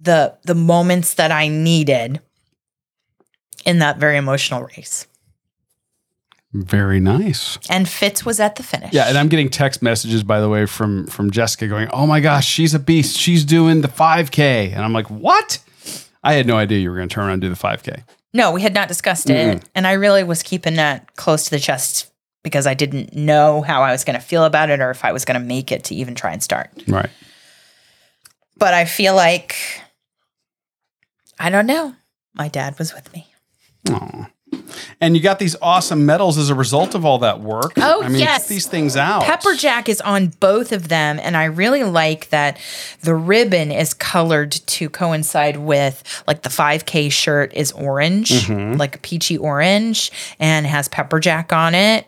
[0.00, 2.20] the the moments that I needed
[3.64, 5.06] in that very emotional race.
[6.52, 7.58] Very nice.
[7.68, 8.92] And Fitz was at the finish.
[8.92, 12.20] Yeah, and I'm getting text messages by the way from from Jessica going, "Oh my
[12.20, 13.16] gosh, she's a beast.
[13.16, 15.58] She's doing the 5K." And I'm like, "What?"
[16.24, 18.02] I had no idea you were going to turn around and do the 5K.
[18.32, 19.64] No, we had not discussed it.
[19.74, 23.82] And I really was keeping that close to the chest because I didn't know how
[23.82, 25.84] I was going to feel about it or if I was going to make it
[25.84, 26.70] to even try and start.
[26.86, 27.10] Right.
[28.56, 29.56] But I feel like,
[31.40, 31.94] I don't know.
[32.34, 33.26] My dad was with me.
[33.88, 34.30] Aw.
[35.00, 37.72] And you got these awesome medals as a result of all that work.
[37.78, 38.46] Oh, I mean, yes.
[38.46, 39.22] these things out.
[39.22, 42.58] Pepper Jack is on both of them, and I really like that
[43.00, 48.76] the ribbon is colored to coincide with like the 5K shirt is orange, mm-hmm.
[48.76, 52.06] like a peachy orange, and has Pepper Jack on it.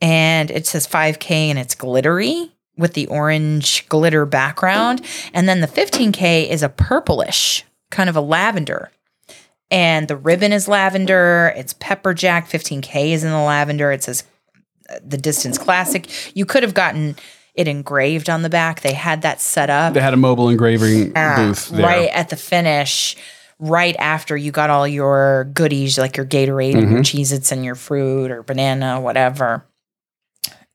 [0.00, 5.02] And it says 5K and it's glittery with the orange glitter background.
[5.32, 7.64] And then the 15K is a purplish,
[7.94, 8.90] kind of a lavender.
[9.70, 11.52] And the ribbon is lavender.
[11.56, 12.48] It's Pepper Jack.
[12.48, 13.90] 15K is in the lavender.
[13.92, 14.24] It says
[15.02, 16.08] the distance classic.
[16.36, 17.16] You could have gotten
[17.54, 18.80] it engraved on the back.
[18.80, 21.86] They had that set up They had a mobile engraving booth there.
[21.86, 23.16] right at the finish,
[23.60, 27.64] right after you got all your goodies like your Gatorade and your Cheez Its and
[27.64, 29.64] your fruit or banana, whatever.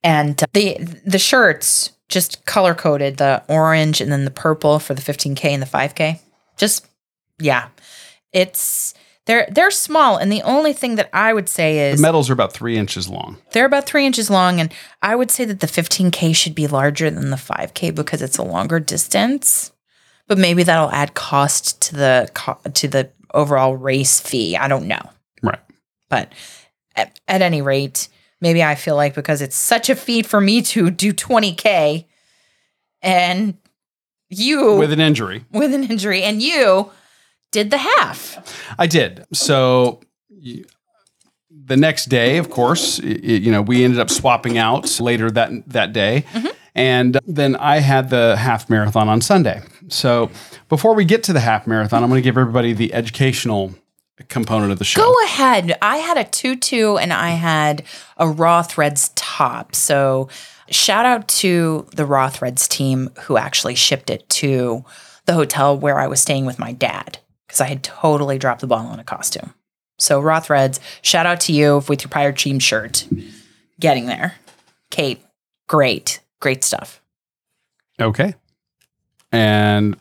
[0.03, 4.93] And uh, the the shirts just color coded the orange and then the purple for
[4.93, 6.19] the 15K and the 5K.
[6.57, 6.87] Just
[7.39, 7.69] yeah.
[8.33, 8.93] It's
[9.25, 12.33] they're they're small and the only thing that I would say is The medals are
[12.33, 13.37] about three inches long.
[13.51, 14.71] they're about three inches long, and
[15.01, 18.43] I would say that the 15K should be larger than the 5K because it's a
[18.43, 19.71] longer distance.
[20.27, 24.55] But maybe that'll add cost to the co- to the overall race fee.
[24.57, 25.01] I don't know,
[25.41, 25.59] Right.
[26.09, 26.31] but
[26.95, 28.09] at, at any rate,
[28.41, 32.05] maybe I feel like because it's such a feat for me to do 20K,
[33.01, 33.57] and
[34.29, 35.45] you With an injury.
[35.51, 36.91] with an injury, and you
[37.51, 38.73] did the half.
[38.77, 39.25] I did.
[39.33, 40.01] So
[41.51, 45.51] the next day, of course, y- you know, we ended up swapping out later that
[45.69, 46.25] that day.
[46.31, 46.47] Mm-hmm.
[46.75, 49.61] And then I had the half marathon on Sunday.
[49.89, 50.29] So
[50.69, 53.73] before we get to the half marathon, I'm going to give everybody the educational
[54.27, 55.01] component of the show.
[55.01, 55.77] Go ahead.
[55.81, 57.83] I had a tutu and I had
[58.17, 59.75] a Raw Threads top.
[59.75, 60.29] So
[60.69, 64.85] shout out to the Raw Threads team who actually shipped it to
[65.25, 67.19] the hotel where I was staying with my dad
[67.49, 69.55] because I had totally dropped the ball on a costume.
[69.97, 73.07] So Raw Threads, shout out to you with your Pirate Team shirt
[73.79, 74.35] getting there.
[74.91, 75.19] Kate,
[75.67, 77.01] great, great stuff.
[77.99, 78.35] Okay.
[79.31, 79.97] And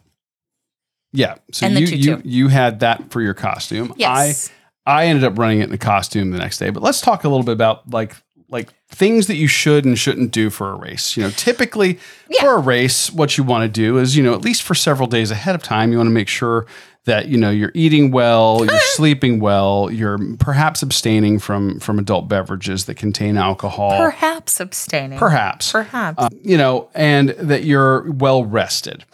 [1.13, 3.95] yeah, so And you, you you had that for your costume.
[3.97, 4.51] Yes.
[4.87, 6.69] I I ended up running it in a costume the next day.
[6.69, 8.15] But let's talk a little bit about like
[8.51, 11.17] like things that you should and shouldn't do for a race.
[11.17, 11.99] You know, typically
[12.31, 12.43] Yeah.
[12.43, 15.09] for a race, what you want to do is, you know, at least for several
[15.09, 16.67] days ahead of time, you want to make sure
[17.05, 22.29] that, you know, you're eating well, you're sleeping well, you're perhaps abstaining from from adult
[22.29, 23.97] beverages that contain alcohol.
[23.99, 25.19] Perhaps abstaining.
[25.19, 26.19] perhaps Perhaps.
[26.23, 29.05] uh, you know, and that you're well rested.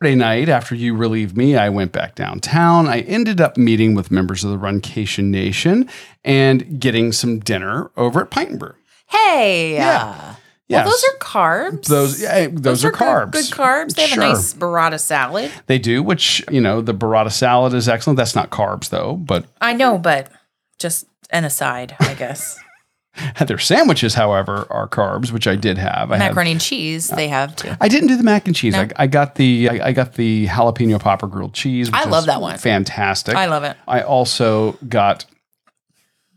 [0.00, 2.88] Friday night, after you relieved me, I went back downtown.
[2.88, 5.88] I ended up meeting with members of the Runcation Nation
[6.24, 8.74] and getting some dinner over at Pint and Brew.
[9.08, 9.74] hey.
[9.74, 10.14] Yeah.
[10.18, 10.34] uh,
[10.68, 10.86] Yes.
[10.86, 11.86] Well, those are carbs.
[11.86, 13.32] Those, yeah, those, are, good- carbs.
[13.32, 13.94] Good, carbs.
[13.94, 14.22] They have Sure.
[14.22, 15.52] a nice burrata salad.
[15.66, 18.16] They do, which you know, the burrata salad is excellent.
[18.16, 20.30] That's not carbs though, but I know, but
[20.78, 22.58] just an aside, I guess.
[23.46, 26.10] their sandwiches, however, are carbs, which I did have.
[26.10, 27.70] I had Macaroni and cheese, they have too.
[27.80, 28.74] I didn't do the mac and cheese.
[28.74, 31.90] I, I got the I, I got the jalapeno popper grilled cheese.
[31.90, 32.56] Which I love is that one.
[32.58, 33.36] Fantastic.
[33.36, 33.76] I love it.
[33.86, 35.26] I also got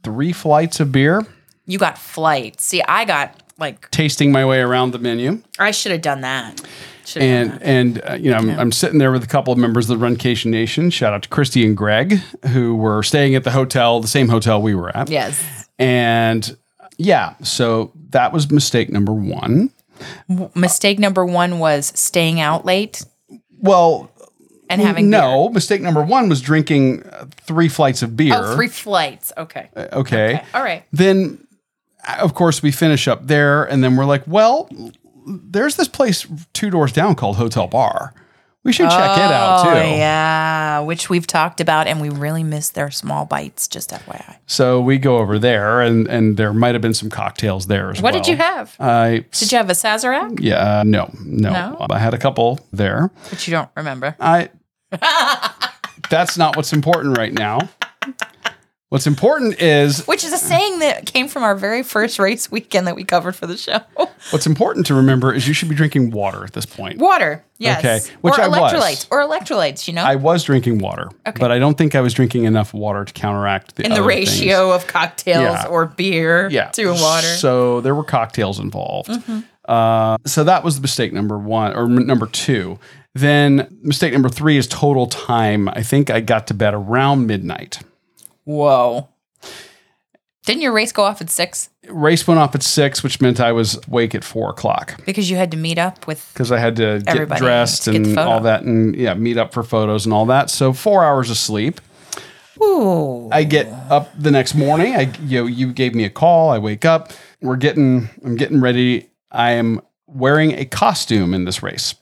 [0.03, 1.25] three flights of beer,
[1.65, 2.63] You got flights.
[2.65, 6.61] See, I got like tasting my way around the menu, I should have done that.
[7.05, 7.67] Should have and done that.
[7.67, 10.05] and uh, you know I'm, I'm sitting there with a couple of members of the
[10.05, 10.89] Runcation Nation.
[10.89, 12.13] Shout out to Christy and Greg
[12.51, 15.09] who were staying at the hotel, the same hotel we were at.
[15.09, 15.67] Yes.
[15.79, 16.57] And
[16.97, 19.71] yeah, so that was mistake number one.
[20.55, 23.03] Mistake number one was staying out late.
[23.59, 24.11] Well,
[24.69, 28.33] and having no, mistake number one was drinking uh, three flights of beer.
[28.33, 28.43] beer.
[28.43, 29.31] Oh, three flights.
[29.37, 29.69] Okay.
[29.75, 29.95] okay.
[29.95, 30.43] Okay.
[30.53, 30.83] All right.
[30.91, 31.46] Then, uh,
[32.19, 34.69] of course, we finish up there, and then we're like, well,
[35.25, 38.13] there's this place two doors down called Hotel Bar.
[38.63, 39.69] We should check it out too.
[39.69, 43.65] Oh, yeah, which we've talked about, and we really miss their small bites.
[43.65, 44.35] Just FYI.
[44.45, 47.97] So we go over there, and and there might have been some cocktails there as
[47.97, 48.03] well.
[48.03, 48.23] What well.
[48.23, 48.75] did you have?
[48.77, 50.39] I Did you have a Sazerac?
[50.41, 51.87] yeah, uh, no, no, No?
[51.89, 53.09] I had a couple there.
[53.31, 54.17] Which you don't remember.
[54.19, 54.49] I.
[56.09, 57.69] that's not what's important right now.
[58.89, 62.87] What's important is Which is a saying that came from our very first race weekend
[62.87, 63.79] that we covered for the show.
[64.31, 66.97] what's important to remember is you should be drinking water at this point.
[66.99, 67.79] Water, yes.
[67.79, 68.71] Okay, which or I was.
[68.71, 69.89] electrolytes, or electrolytes.
[69.89, 71.37] You know, I was drinking water, Okay.
[71.37, 74.07] but I don't think I was drinking enough water to counteract the in the other
[74.07, 75.67] ratio of cocktails Yeah.
[75.67, 76.47] or beer.
[76.49, 77.27] Yeah, to water.
[77.27, 79.09] So there were cocktails involved.
[79.09, 79.39] Mm-hmm.
[79.65, 82.79] Uh, so that was the mistake number one or m- number two.
[83.13, 85.67] Then mistake number three is total time.
[85.67, 87.79] I think I got to bed around midnight.
[88.47, 89.09] Whoa!
[90.45, 93.51] Didn't your race go off at six Race went off at six, which meant I
[93.51, 96.29] was awake at four o'clock because you had to meet up with?
[96.33, 98.29] because I had to get Everybody dressed to get the and photo.
[98.29, 100.49] all that, and yeah, meet up for photos and all that.
[100.49, 101.81] So four hours of sleep.
[102.63, 104.95] Ooh, I get up the next morning.
[104.95, 106.49] I you know, you gave me a call.
[106.49, 107.11] I wake up.
[107.41, 109.09] We're getting I'm getting ready.
[109.29, 111.95] I am wearing a costume in this race.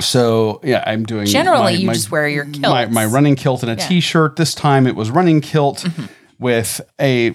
[0.00, 2.60] So yeah, I'm doing generally my- you my- just wear your kilts.
[2.68, 3.88] my, my running kilt and a Yeah.
[3.88, 3.98] Mm-hmm.
[4.00, 5.86] shirt This time it was running kilt
[6.38, 7.34] with a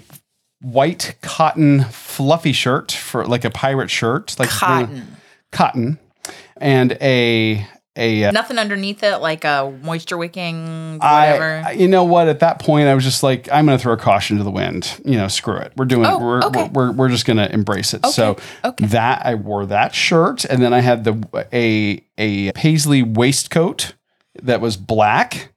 [0.62, 5.16] white cotton fluffy shirt for like a pirate shirt, like cotton.
[5.52, 6.00] cotton,
[6.58, 7.66] and a
[8.00, 11.62] a uh, Nothing underneath it, like a moisture wicking, whatever.
[11.66, 12.28] I, you know what?
[12.28, 15.00] At that point, I was just like, I'm going to throw caution to the wind.
[15.06, 15.74] You know, screw it.
[15.76, 16.06] We're doing.
[16.06, 16.70] Oh, we're, okay.
[16.74, 18.06] we're, we're we're just going to embrace it.
[18.08, 18.86] So okay.
[18.88, 23.94] that I wore that shirt, and then I had the a a paisley waistcoat
[24.42, 25.54] that was black,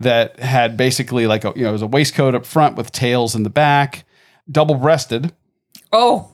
[0.00, 3.34] that had basically like a you know it was a waistcoat up front with tails
[3.34, 4.04] in the back,
[4.50, 5.32] double breasted.
[5.92, 6.32] oh,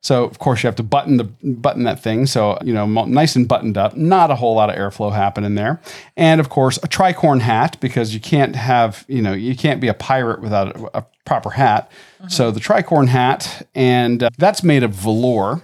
[0.00, 2.26] So of course you have to button the button that thing.
[2.26, 3.96] So you know, nice and buttoned up.
[3.96, 5.80] Not a whole lot of airflow happening there.
[6.16, 9.88] And of course a tricorn hat because you can't have you know you can't be
[9.88, 11.90] a pirate without a, a proper hat.
[12.28, 15.62] So the tricorn hat, and uh, that's made of velour,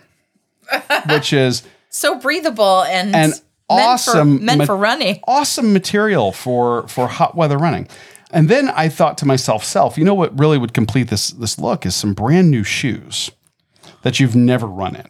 [1.09, 5.21] which is so breathable and And meant awesome for, meant ma- for running.
[5.27, 7.89] awesome material for for hot weather running.
[8.31, 11.59] And then I thought to myself, self, you know what really would complete this this
[11.59, 13.31] look is some brand new shoes
[14.05, 15.09] that you've never run in.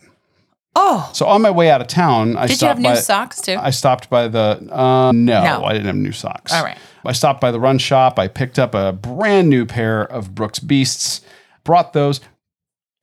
[0.77, 2.95] Oh, So on my way out of town, I did you stopped have new by,
[2.97, 3.57] socks too?
[3.61, 5.65] I stopped by the uh, no, No.
[5.65, 6.53] I didn't have new socks.
[6.53, 6.79] All right.
[7.05, 8.19] I stopped by the run shop.
[8.19, 11.21] I picked up a brand new pair of Brooks Beasts.
[11.63, 12.21] Brought those.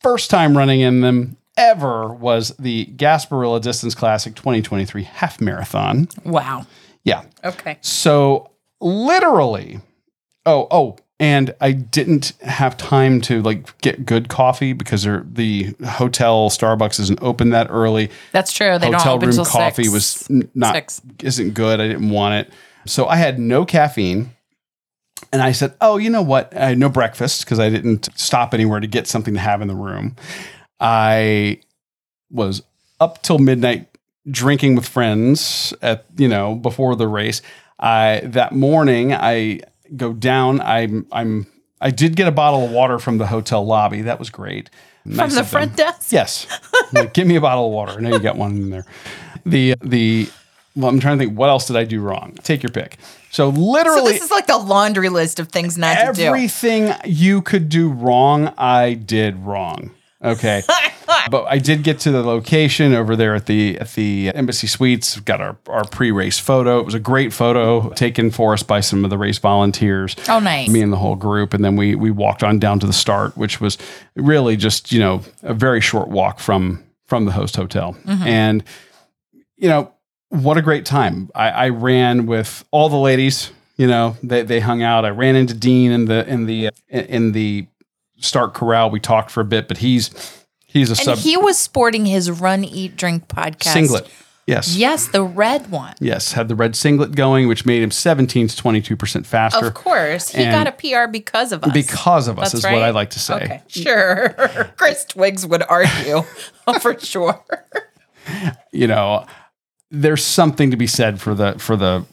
[0.01, 6.07] First time running in them ever was the Gasparilla Distance Classic 2023 half marathon.
[6.25, 6.65] wow.
[7.03, 7.23] Yeah.
[7.43, 7.77] Okay.
[7.81, 9.79] So literally,
[10.45, 16.49] oh oh, and I didn't have time to like get good coffee because the hotel
[16.49, 18.09] Starbucks isn't open that early.
[18.31, 18.79] That's true.
[18.79, 20.27] They don't hotel room coffee six.
[20.27, 21.79] was not isn't good.
[21.79, 22.53] I didn't want it,
[22.87, 24.31] so I had no caffeine.
[25.31, 26.57] And I said, "Oh, you know what?
[26.57, 29.67] I had no breakfast because I didn't stop anywhere to get something to have in
[29.67, 30.15] the room.
[30.79, 31.61] I
[32.31, 32.63] was
[32.99, 33.87] up till midnight
[34.29, 37.43] drinking with friends at you know before the race.
[37.79, 39.61] I that morning I
[39.95, 40.61] go down.
[40.61, 41.47] I'm I'm
[41.79, 44.01] I did get a bottle of water from the hotel lobby.
[44.03, 44.69] That was great.
[45.03, 45.45] From the them.
[45.45, 46.11] front desk.
[46.11, 46.45] Yes.
[46.93, 47.93] Like, give me a bottle of water.
[47.93, 48.85] I know you got one in there.
[49.45, 50.29] The the
[50.75, 51.37] well, I'm trying to think.
[51.37, 52.37] What else did I do wrong?
[52.43, 52.97] Take your pick.
[53.31, 56.23] So So literally this is like the laundry list of things not to do.
[56.23, 59.91] everything you could do wrong, I did wrong.
[60.23, 60.61] Okay.
[61.31, 65.19] but I did get to the location over there at the at the Embassy Suites.
[65.19, 66.79] Got our, our pre-race photo.
[66.79, 70.39] It was a great photo taken for us by some of the race volunteers Oh,
[70.39, 70.69] nice.
[70.69, 73.35] me and the whole group and then we we walked on down to the start
[73.37, 73.77] which was
[74.15, 78.23] really just you know a very short walk from from the host hotel Mm-hmm.
[78.27, 78.63] and
[79.57, 79.91] you know
[80.29, 84.59] what a great time I, I ran with all the ladies you know they, they
[84.59, 87.67] hung out i ran into dean in the in the in the
[88.21, 90.09] start corral we talked for a bit but he's
[90.65, 93.73] he's a and sub he was sporting his Run, Eat, Drink podcast.
[93.73, 94.09] singlet
[94.47, 95.93] yes Yes, the red one.
[95.99, 99.73] yes had the red singlet going which made him 17 to 22 percent faster Of
[99.73, 100.29] course.
[100.29, 101.71] He And- got a PR because of us.
[101.73, 102.73] because of us That's is right.
[102.73, 104.29] what i like to say Okay, sure.
[104.77, 106.21] Chris Twiggs would argue
[106.81, 107.43] for sure.
[108.71, 109.25] you know,
[109.89, 112.05] there's something to be said for the for the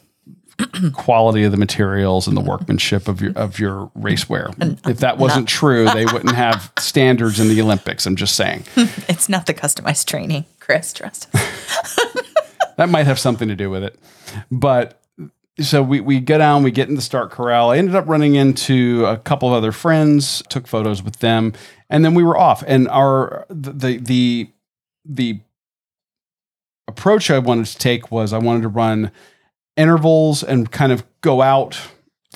[0.93, 4.49] quality of the materials and the workmanship of your of your racewear.
[4.61, 8.05] Uh, if that wasn't true, they wouldn't have standards in the Olympics.
[8.05, 8.63] I'm just saying.
[9.07, 10.93] It's not the customized training, Chris.
[10.93, 11.99] Trust us.
[12.77, 13.99] That might have something to do with it.
[14.49, 15.01] But
[15.59, 17.71] so we, we go down, we get in the start corral.
[17.71, 21.51] I ended up running into a couple of other friends, took photos with them,
[21.89, 22.63] and then we were off.
[22.65, 24.49] And our the the
[25.03, 25.41] the
[26.87, 29.11] approach I wanted to take was I wanted to run
[29.79, 31.79] intervals and kind of go out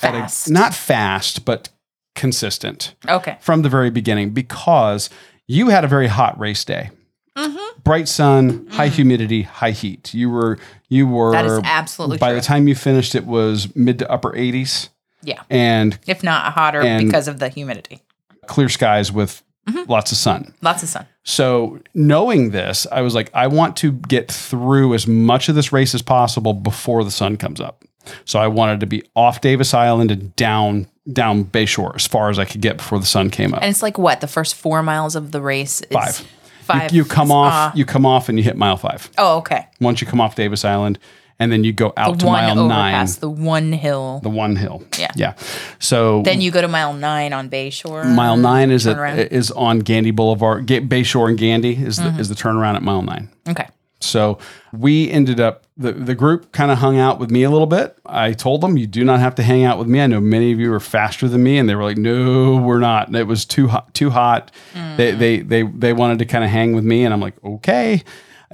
[0.02, 1.68] at a- not fast, but
[2.14, 3.36] consistent Okay.
[3.40, 5.10] from the very beginning because
[5.46, 6.90] you had a very hot race day.
[7.36, 7.80] Mm-hmm.
[7.82, 10.14] Bright sun, high humidity, high heat.
[10.14, 12.36] You were you were That is absolutely by true.
[12.40, 14.88] the time you finished it was mid to upper 80s
[15.22, 15.42] yeah.
[15.50, 18.00] and If not hotter because of the humidity.
[18.46, 19.90] clear skies with Mm-hmm.
[19.90, 20.54] lots of sun.
[20.62, 21.06] Lots of sun.
[21.22, 25.72] So, knowing this, I was like, I want to get through as much of this
[25.72, 27.82] race as possible before the sun comes up.
[28.26, 32.38] So, I wanted to be off Davis Island and down down Bayshore as far as
[32.38, 33.60] I could get before the sun came up.
[33.62, 34.20] And it's like what?
[34.20, 36.20] The first four miles of the race is Five.
[36.20, 36.26] You-
[36.64, 36.92] Five.
[36.94, 39.10] You, come off, Uh, you come off, and you hit mile five.
[39.18, 39.66] oh, okay.
[39.82, 40.98] Once you come off Davis Island,
[41.38, 44.20] and then you go out The to mile nine, overpass, the one hill.
[44.22, 44.82] the one hill.
[44.98, 45.10] Yeah.
[45.16, 45.34] yeah.
[45.78, 48.06] So then you go to mile nine on Bayshore.
[48.14, 52.16] Mile nine is at, is on Gandy Boulevard, Bayshore and Gandy is Mm-hmm.
[52.16, 53.28] the, is the turnaround at mile nine.
[53.48, 53.66] Okay.
[54.00, 54.38] So
[54.72, 57.96] we ended up the the group kind of hung out with me a little bit.
[58.04, 60.00] I told them you do not have to hang out with me.
[60.00, 62.78] I know many of you are faster than me, and they were like, "No, we're
[62.80, 63.92] not." And it was too hot.
[63.94, 64.50] Too hot.
[64.96, 68.02] They, they they they wanted to kind of hang with me, and I'm like, "Okay."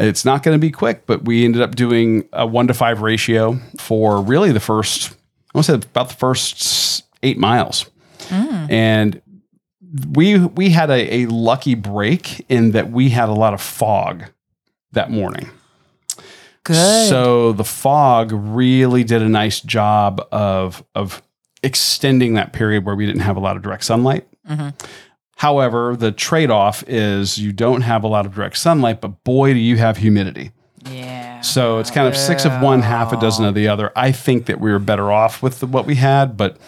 [0.00, 3.02] It's not going to be quick, but we ended up doing a one to five
[3.02, 7.86] ratio for really the first, I want to say about the first eight miles.
[8.30, 9.20] And
[10.12, 14.24] we we had a, a lucky break in that we had a lot of fog
[14.92, 15.50] that morning.
[16.62, 17.08] Good.
[17.08, 21.22] So the fog really did a nice job of of
[21.62, 24.26] extending that period where we didn't have a lot of direct sunlight.
[24.48, 24.72] Mhm.
[25.40, 29.54] However, the trade off is you don't have a lot of direct sunlight, but boy,
[29.54, 30.52] do you have humidity.
[30.84, 31.40] yeah.
[31.40, 33.90] So it's kind of six of one, half a dozen of the other.
[33.96, 36.58] I think that we were better off with the, what we had, but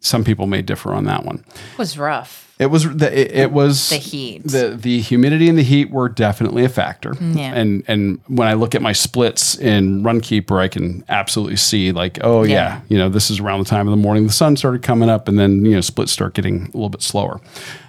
[0.00, 1.44] some people may differ on that one.
[1.72, 2.45] It was rough.
[2.58, 4.42] It was the it, it was The heat.
[4.44, 7.14] The the humidity and the heat were definitely a factor.
[7.20, 7.52] Yeah.
[7.54, 12.18] And and when I look at my splits in Runkeeper, I can absolutely see like,
[12.22, 12.54] oh yeah.
[12.54, 12.80] Yeah.
[12.88, 15.28] you know, this is around the time of the morning the sun started coming up,
[15.28, 17.40] and then you know splits start getting a little bit slower.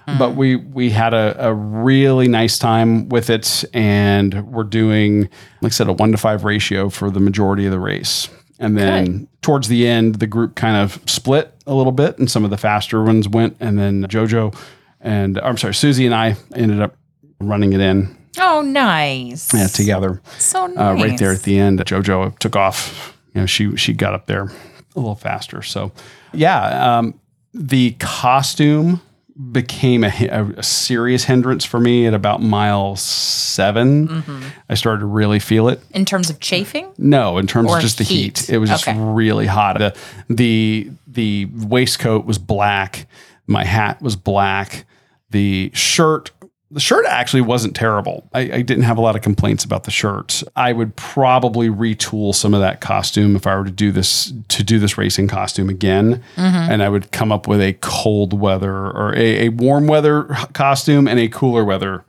[0.05, 0.19] Mm.
[0.19, 5.29] But we we had a, a really nice time with it, and we're doing
[5.61, 8.27] like I said a one to five ratio for the majority of the race.
[8.59, 12.43] And then towards the end, the group kind of split a little bit, and some
[12.43, 13.55] of the faster ones went.
[13.59, 14.55] And then JoJo
[14.99, 16.95] and I'm sorry, Susie and I ended up
[17.39, 19.53] running it in Oh, nice.
[19.53, 21.01] yeah, together So uh, nice.
[21.01, 21.79] right there at the end.
[21.79, 23.15] JoJo took off.
[23.33, 25.61] You know, she she got up there a little faster.
[25.61, 25.91] So
[26.33, 27.19] yeah, um,
[27.53, 29.01] the costume
[29.51, 34.43] became a, a, a serious hindrance for me at about mile 7 Mm-hmm.
[34.69, 35.81] I started to really feel it.
[35.91, 36.91] In terms of chafing?
[36.97, 38.39] No, in terms Or of just the heat.
[38.39, 38.49] heat.
[38.49, 39.77] It was just really hot.
[39.79, 39.95] The,
[40.29, 43.07] the the waistcoat was black.
[43.47, 44.85] My hat was black.
[45.31, 46.31] The shirt
[46.69, 48.27] the shirt actually wasn't terrible.
[48.33, 50.43] I, I didn't have a lot of complaints about the shirt.
[50.55, 54.63] I would probably retool some of that costume if I were to do this to
[54.63, 56.71] do this racing costume again, Mm-hmm.
[56.71, 61.07] and I would come up with a cold weather or a, a warm weather costume
[61.07, 62.03] and a cooler weather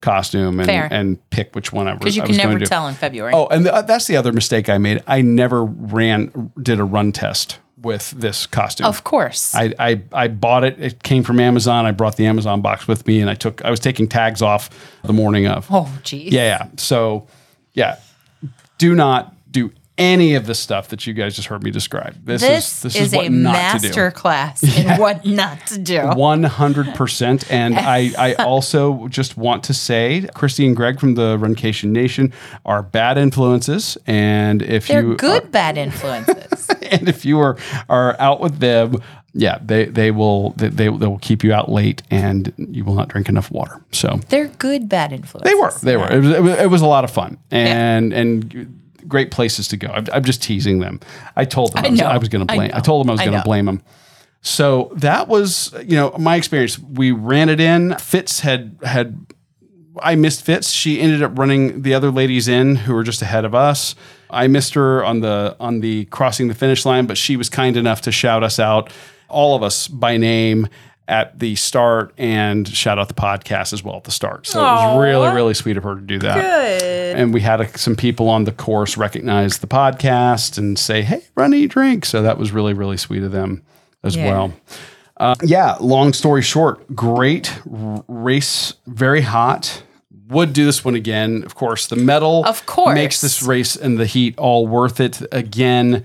[0.00, 0.86] costume, and Fair.
[0.92, 2.00] and pick which one I was.
[2.00, 3.32] Because you can never tell in February.
[3.34, 5.02] Oh, and th- that's the other mistake I made.
[5.06, 8.86] I never ran did a run test with this costume.
[8.86, 9.54] Of course.
[9.54, 10.80] I, I I bought it.
[10.80, 11.86] It came from Amazon.
[11.86, 13.64] I brought the Amazon box with me, and I took.
[13.64, 14.70] I was taking tags off
[15.02, 15.66] the morning of.
[15.70, 16.32] oh, geez.
[16.32, 16.68] Yeah, yeah.
[16.76, 17.26] So,
[17.74, 17.98] yeah,
[18.78, 19.34] do not
[19.96, 22.14] any of the stuff that you guys just heard me describe.
[22.24, 25.78] This, This, is this is, is, what a not master class in what not to
[25.78, 26.00] do.
[26.00, 27.50] One hundred percent.
[27.50, 32.32] And I I also just want to say, Christy and Greg from the Runcation Nation
[32.64, 36.68] are bad influences, and if They're you good are- bad influences.
[36.90, 37.56] and if you are
[37.88, 38.96] are out with them,
[39.32, 43.08] yeah, they they will they, they will keep you out late, and you will not
[43.08, 43.80] drink enough water.
[43.92, 45.52] So They're good bad influences.
[45.52, 46.12] they were they were.
[46.12, 49.76] It was, it was it was a lot of fun, and and great places to
[49.76, 49.88] go.
[49.88, 51.00] I'm, I'm just teasing them.
[51.36, 52.00] I told them I, was.
[52.00, 52.70] I was going to blame.
[52.72, 52.82] I, know.
[52.82, 53.82] told them I was going to blame them.
[54.42, 56.78] So that was you know my experience.
[56.78, 57.96] We ran it in.
[57.96, 59.26] Fitz had had
[60.02, 60.70] I missed Fitz.
[60.70, 63.94] She ended up running the other ladies in who were just ahead of us.
[64.30, 67.76] I missed her on the on the crossing the finish line, but she was kind
[67.76, 68.90] enough to shout us out,
[69.28, 70.68] all of us by name
[71.06, 74.46] at the start and shout out the podcast as well at the start.
[74.46, 76.40] So it was really really sweet of her to do that.
[76.40, 77.16] Good.
[77.16, 81.22] And we had a, some people on the course recognize the podcast and say, "Hey,
[81.36, 83.62] run, eat, drink." So that was really really sweet of them
[84.02, 84.28] as Yeah.
[84.30, 84.54] well.
[85.16, 89.82] Uh, yeah, long story short, great r- race, very hot.
[90.28, 91.44] Would do this one again.
[91.44, 92.94] Of course, the metal Of course.
[92.94, 95.20] makes this race and the heat all worth it.
[95.30, 96.02] Again,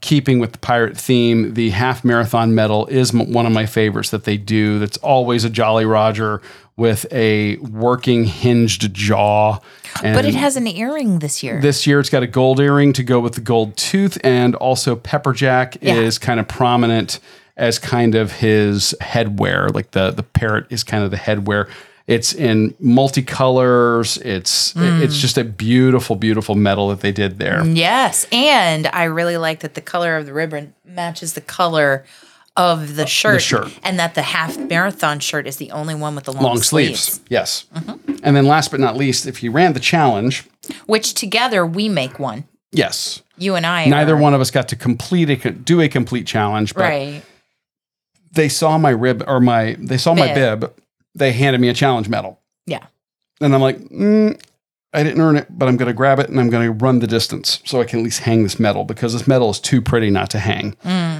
[0.00, 4.10] keeping with the pirate theme, the half marathon medal is m- one of my favorites
[4.10, 4.78] that they do.
[4.78, 6.40] That's always a Jolly Roger
[6.76, 9.58] with a working hinged jaw.
[10.02, 11.60] But it has an earring this year.
[11.60, 14.94] this year it's got a gold earring to go with the gold tooth, and also
[14.94, 15.94] Pepperjack Yeah.
[15.94, 17.18] is kind of prominent
[17.56, 19.74] as kind of his headwear.
[19.74, 21.68] Like the the parrot is kind of the headwear.
[22.08, 24.20] It's in multicolors.
[24.24, 25.02] It's Mm.
[25.02, 27.64] it's just a beautiful, beautiful medal that they did there.
[27.66, 28.26] yes.
[28.32, 32.04] And I really like that the color of the ribbon matches the color
[32.56, 33.34] of the shirt.
[33.34, 33.72] the shirt.
[33.84, 37.20] And that the half marathon shirt is the only one with the long, Long sleeves,
[37.28, 37.66] yes.
[38.24, 40.44] And then last but not least, if you ran the challenge,
[40.86, 42.44] Which together we make one.
[42.72, 43.84] yes, You and I.
[43.84, 47.22] neither are- one of us got to complete a do a complete challenge, but Right.
[48.32, 50.72] they saw my rib or my they saw my Bib.
[51.14, 52.40] They handed me a challenge medal.
[52.66, 52.86] Yeah.
[53.40, 54.40] And I'm like, mm,
[54.92, 57.00] I didn't earn it, but I'm going to grab it and I'm going to run
[57.00, 59.82] the distance so I can at least hang this medal because this medal is too
[59.82, 60.76] pretty not to hang.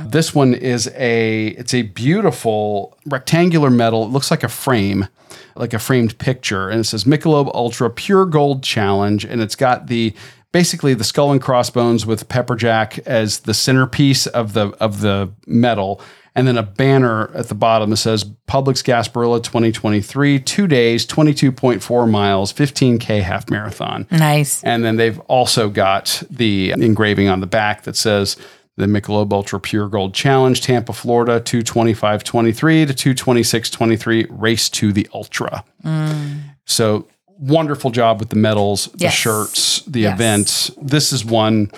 [0.08, 4.04] This one is a it's a beautiful rectangular medal.
[4.04, 5.06] It looks like a frame,
[5.54, 9.88] like a framed picture, and it says Michelob Ultra Pure Gold Challenge, and it's got
[9.88, 10.14] the
[10.52, 16.00] basically the skull and crossbones with Pepperjack as the centerpiece of the of the medal
[16.38, 22.08] and then a banner at the bottom that says Publix Gasparilla 2023, two days, 22.4
[22.08, 24.06] miles, 15K half marathon.
[24.12, 24.62] Nice.
[24.62, 28.36] And then they've also got the engraving on the back that says
[28.76, 35.64] the Michelob Ultra Pure Gold Challenge, Tampa, Florida, 225.23 to 226.23, race to the Ultra.
[35.84, 36.42] Mm.
[36.64, 37.08] So
[37.38, 39.14] wonderful job with the medals, the Yes.
[39.14, 40.14] shirts, the Yes.
[40.14, 40.70] events.
[40.80, 41.70] This is one,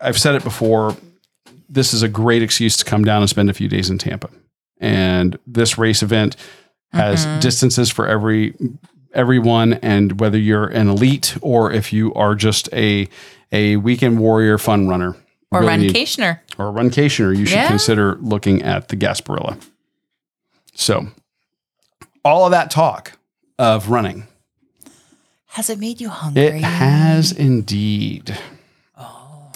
[0.00, 0.96] I've said it before,
[1.68, 4.28] this is a great excuse to come down and spend a few days in Tampa.
[4.80, 6.36] And this race event
[6.92, 7.40] has mm-hmm.
[7.40, 8.54] distances for every
[9.14, 13.08] everyone and whether you're an elite or if you are just a
[13.52, 15.14] a weekend warrior fun runner
[15.50, 16.18] Or really run need-
[16.58, 17.68] or a runcationer, you should Yeah.
[17.68, 19.58] consider looking at the Gasparilla.
[20.74, 21.08] So,
[22.24, 23.12] all of that talk
[23.58, 24.26] of running,
[25.52, 26.44] Has it made you hungry?
[26.44, 28.38] it has indeed.
[28.96, 29.52] Oh.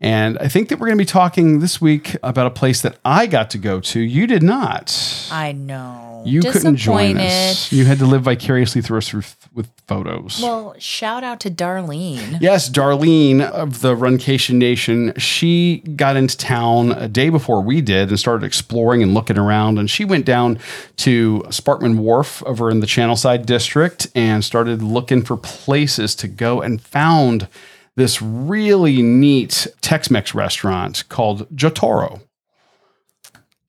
[0.00, 2.98] And I think that we're going to be talking this week about a place that
[3.04, 3.98] I got to go to.
[3.98, 5.28] You did not.
[5.32, 6.11] I know.
[6.24, 7.72] You couldn't join us.
[7.72, 10.40] You had to live vicariously through us with, with photos.
[10.42, 12.38] Well, shout out to Darlene.
[12.40, 18.08] Yes, Darlene of the Runcation Nation, she got into town a day before we did
[18.08, 19.78] and started exploring and looking around.
[19.78, 20.58] And she went down
[20.98, 26.60] to Sparkman Wharf over in the Channelside district and started looking for places to go
[26.60, 27.48] and found
[27.96, 32.22] this really neat Tex Mex restaurant called Jotoro.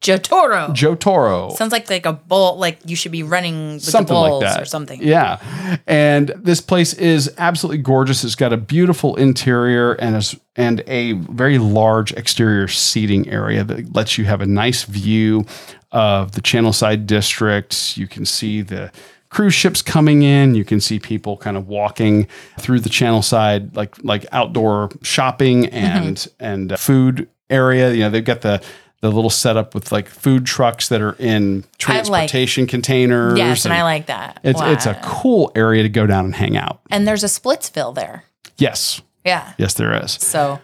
[0.04, 0.68] Jotoro.
[0.76, 1.56] Jotoro.
[1.56, 2.58] Sounds like like a bull.
[2.58, 5.02] Like you should be running with something the like that or something.
[5.02, 5.40] Yeah,
[5.88, 8.26] and this place is absolutely gorgeous.
[8.26, 10.24] It's got a beautiful interior and a,
[10.58, 15.46] and a very large exterior seating area that lets you have a nice view
[15.94, 17.98] of the Channelside district.
[17.98, 18.92] You can see the
[19.30, 20.54] cruise ships coming in.
[20.54, 22.28] You can see people kind of walking
[22.60, 27.94] through the Channelside, like like outdoor shopping and and uh, food area.
[27.94, 28.62] You know, they've got the
[29.04, 33.38] the little setup with like food trucks that are in transportation containers.
[33.38, 34.40] Yes, and I like that.
[34.44, 36.80] it's it's a cool area to go down and hang out.
[36.90, 38.24] and there's a Splitsville there.
[38.58, 39.54] Yes, Yeah.
[39.58, 40.14] yes, there is.
[40.14, 40.60] So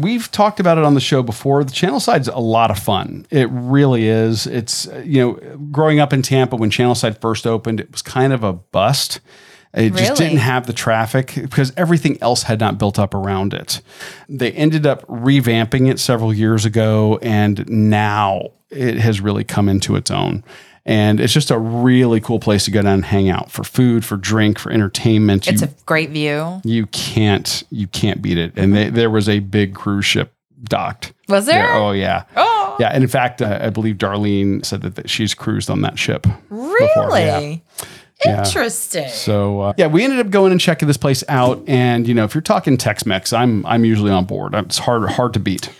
[0.00, 1.64] We've talked about it on the show before.
[1.64, 3.26] The Channel Side's a lot of fun.
[3.30, 4.46] It really is.
[4.46, 8.00] It's uh, you know, growing up in Tampa when Channel Side first opened, it was
[8.02, 9.18] kind of a bust.
[9.74, 13.80] It just didn't have the traffic because everything else had not built up around it.
[14.28, 19.96] They ended up revamping it several years ago, and now it has really come into
[19.96, 20.44] its own.
[20.84, 24.04] And it's just a really cool place to go down and hang out for food,
[24.04, 25.46] for drink, for entertainment.
[25.48, 26.60] it's You- a great view.
[26.64, 28.52] you can't you can't beat it.
[28.56, 31.12] And they, there was a big cruise ship docked.
[31.28, 31.70] Was there?
[31.72, 32.24] Oh yeah.
[32.36, 32.76] Oh.
[32.80, 35.98] Yeah, and in fact, uh, I believe Darlene said that, that she's cruised on that
[35.98, 36.26] ship.
[36.50, 37.20] Really?
[37.20, 37.38] yeah.
[37.40, 37.56] Yeah.
[38.24, 39.08] Interesting.
[39.08, 41.62] So uh, yeah, we ended up going and checking this place out.
[41.66, 44.54] And you know, if you're talking Tex-Mex, I'm I'm usually on board.
[44.54, 45.70] It's hard hard to beat.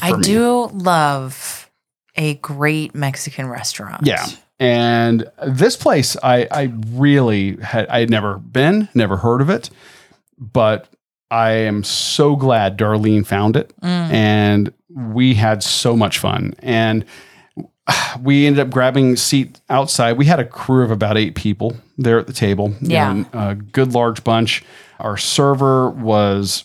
[0.00, 0.22] I me.
[0.22, 1.70] do love
[2.16, 4.06] a great Mexican restaurant.
[4.06, 4.26] Yeah.
[4.60, 9.68] And this place, I, I really had, I had never been, never heard of it,
[10.38, 10.88] but
[11.30, 13.72] I am so glad Darlene found it.
[13.80, 14.12] Mm.
[14.12, 16.54] And we had so much fun.
[16.60, 17.04] And
[18.20, 20.14] we ended up grabbing a seat outside.
[20.18, 22.74] We had a crew of about eight people there at the table.
[22.80, 23.12] Yeah.
[23.12, 24.64] know, a good large bunch.
[24.98, 26.64] Our server was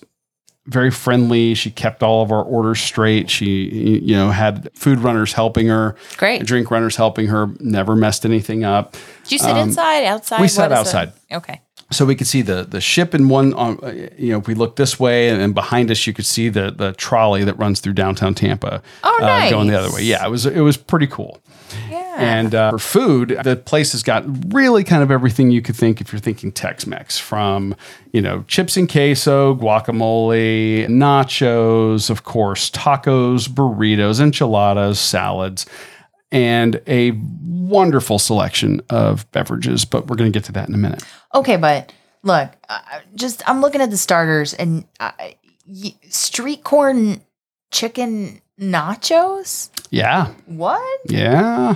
[0.70, 1.56] very friendly.
[1.56, 3.30] She kept all of our orders straight.
[3.30, 6.46] She, you know, had food runners helping her, Great.
[6.46, 7.48] drink runners helping her.
[7.60, 8.96] Never messed anything up.
[9.24, 10.38] Did you sit inside, outside?
[10.38, 11.10] Um, we sat outside.
[11.30, 11.36] it?
[11.38, 11.62] Okay.
[11.92, 14.54] So we could see the the ship in one on uh, you know if we
[14.54, 17.80] look this way and then behind us you could see the the trolley that runs
[17.80, 20.04] through downtown Tampa Oh, uh, going the other way.
[20.04, 21.42] Yeah it was it was pretty cool.
[21.90, 22.16] Yeah.
[22.18, 24.24] and uh, for food the place has got
[24.54, 27.76] really kind of everything you could think if you're thinking Tex-Mex from
[28.12, 35.66] you know chips and queso guacamole nachos of course tacos burritos enchiladas salads
[36.32, 37.12] and a
[37.44, 41.04] wonderful selection of beverages but we're going to get to that in a minute
[41.36, 42.80] Okay, but look, uh,
[43.16, 45.12] just I'm looking at the starters and uh,
[45.68, 47.22] y- street corn
[47.72, 49.70] chicken nachos.
[49.92, 51.00] yeah What?
[51.06, 51.76] Yeah.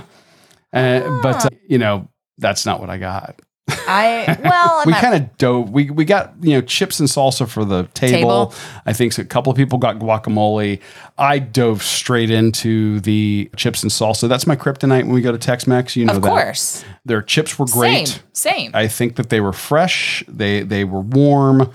[0.72, 3.40] Uh, but uh, you know, that's not what I got.
[3.68, 5.70] I well, We kind of dove.
[5.70, 8.48] We we got you know chips and salsa for the table.
[8.48, 8.54] Table.
[8.86, 10.80] I think a couple of people got guacamole.
[11.16, 14.28] I dove straight into the chips and salsa.
[14.28, 15.96] That's my kryptonite when we go to Tex-Mex.
[15.96, 16.28] You know of that.
[16.28, 18.08] course, Their chips were great.
[18.08, 18.70] same, same.
[18.74, 20.22] I think that they were fresh.
[20.28, 21.72] They they were warm.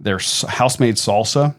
[0.00, 1.54] Their s- house-made salsa,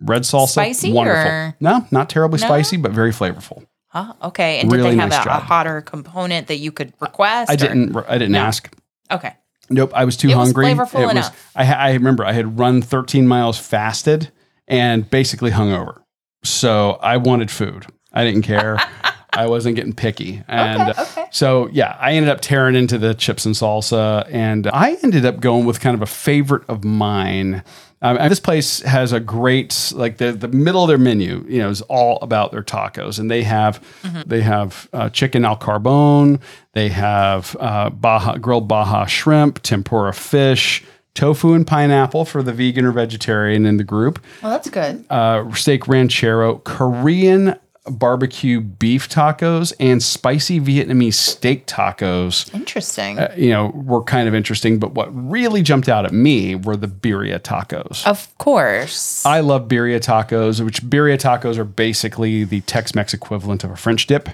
[0.00, 0.46] red salsa, Mm-hmm.
[0.46, 1.30] Spicy wonderful.
[1.30, 2.46] or- No, not terribly No?
[2.46, 3.64] spicy, but very flavorful.
[3.92, 4.14] Huh?
[4.22, 7.50] Okay, and Really did they have nice a, a hotter component that you could request?
[7.50, 7.94] I didn't.
[8.08, 8.40] I didn't No.
[8.40, 8.72] ask.
[9.10, 9.34] Okay,
[9.68, 10.66] Nope, I was too It was hungry.
[10.66, 11.50] flavorful it enough.
[11.54, 14.30] I, I remember I had run 13 miles fasted
[14.66, 16.00] and basically hungover.
[16.42, 17.86] So I wanted food.
[18.12, 18.78] I didn't care.
[19.34, 20.42] I wasn't getting picky.
[20.48, 21.26] And Okay, okay.
[21.30, 24.26] so, yeah, I ended up tearing into the chips and salsa.
[24.30, 27.62] And I ended up going with kind of a favorite of mine.
[28.02, 31.58] Um, and this place has a great, like the, the middle of their menu, you
[31.60, 33.18] know, is all about their tacos.
[33.18, 34.22] And they have, Mm-hmm.
[34.28, 36.40] they have uh, chicken al carbone.
[36.72, 40.82] They have uh, Baja, grilled Baja shrimp, tempura fish,
[41.14, 45.04] tofu and pineapple for the vegan or vegetarian in the group well that's good.
[45.10, 47.54] uh, steak ranchero, Korean
[47.90, 52.52] barbecue beef tacos, and spicy Vietnamese steak tacos.
[52.54, 53.18] Interesting.
[53.18, 56.76] Uh, you know, were kind of interesting, but what really jumped out at me were
[56.76, 58.06] the birria tacos.
[58.06, 59.26] of course.
[59.26, 64.06] I love birria tacos, which birria tacos are basically the Tex-Mex equivalent of a French
[64.06, 64.28] dip.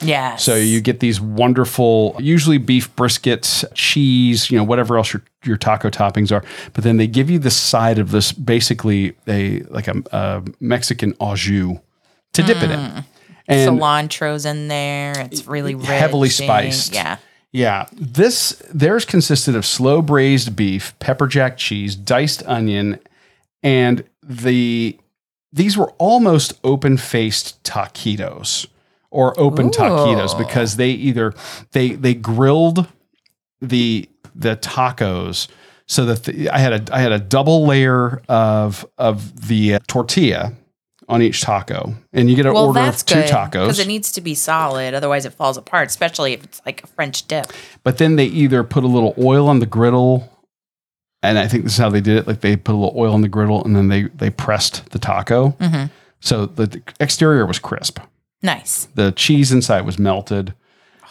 [0.00, 0.44] yes.
[0.44, 5.56] So you get these wonderful, usually beef briskets, cheese, you know, whatever else your, your
[5.56, 6.44] taco toppings are.
[6.72, 11.14] But then they give you the side of this, basically a like a, a Mexican
[11.20, 11.78] au jus
[12.34, 13.04] to dip it in.
[13.48, 15.12] And cilantro's in there.
[15.30, 16.94] It's really rich heavily and- spiced.
[16.94, 17.16] Yeah.
[17.50, 22.98] yeah, this theirs consisted of slow braised beef, pepper jack cheese, diced onion,
[23.62, 24.98] and the
[25.52, 28.66] these were almost open faced taquitos
[29.10, 31.34] or open taquitos because they either
[31.72, 32.86] they they grilled
[33.60, 35.48] the the tacos
[35.86, 39.78] so that the, I had a I had a double layer of of the uh,
[39.86, 40.54] tortilla
[41.12, 43.50] on each taco, and you get an Well, order of two good tacos.
[43.66, 44.94] because it needs to be solid.
[44.94, 45.88] Otherwise, it falls apart.
[45.88, 47.46] Especially if it's like a French dip.
[47.84, 50.28] but then they either put a little oil on the griddle
[51.24, 53.14] and i think this is how they did it like they put a little oil
[53.14, 55.88] on the griddle and then they they pressed the taco Mhm.
[56.20, 58.00] so the, exterior was crisp
[58.42, 58.88] Nice.
[58.96, 60.52] the cheese inside was melted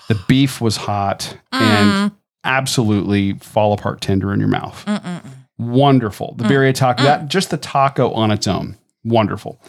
[0.09, 1.61] the beef was hot Mm.
[1.61, 2.11] and
[2.43, 4.83] absolutely fall apart tender in your mouth
[5.57, 8.75] wonderful the birria taco that just the taco on its own
[9.05, 9.61] wonderful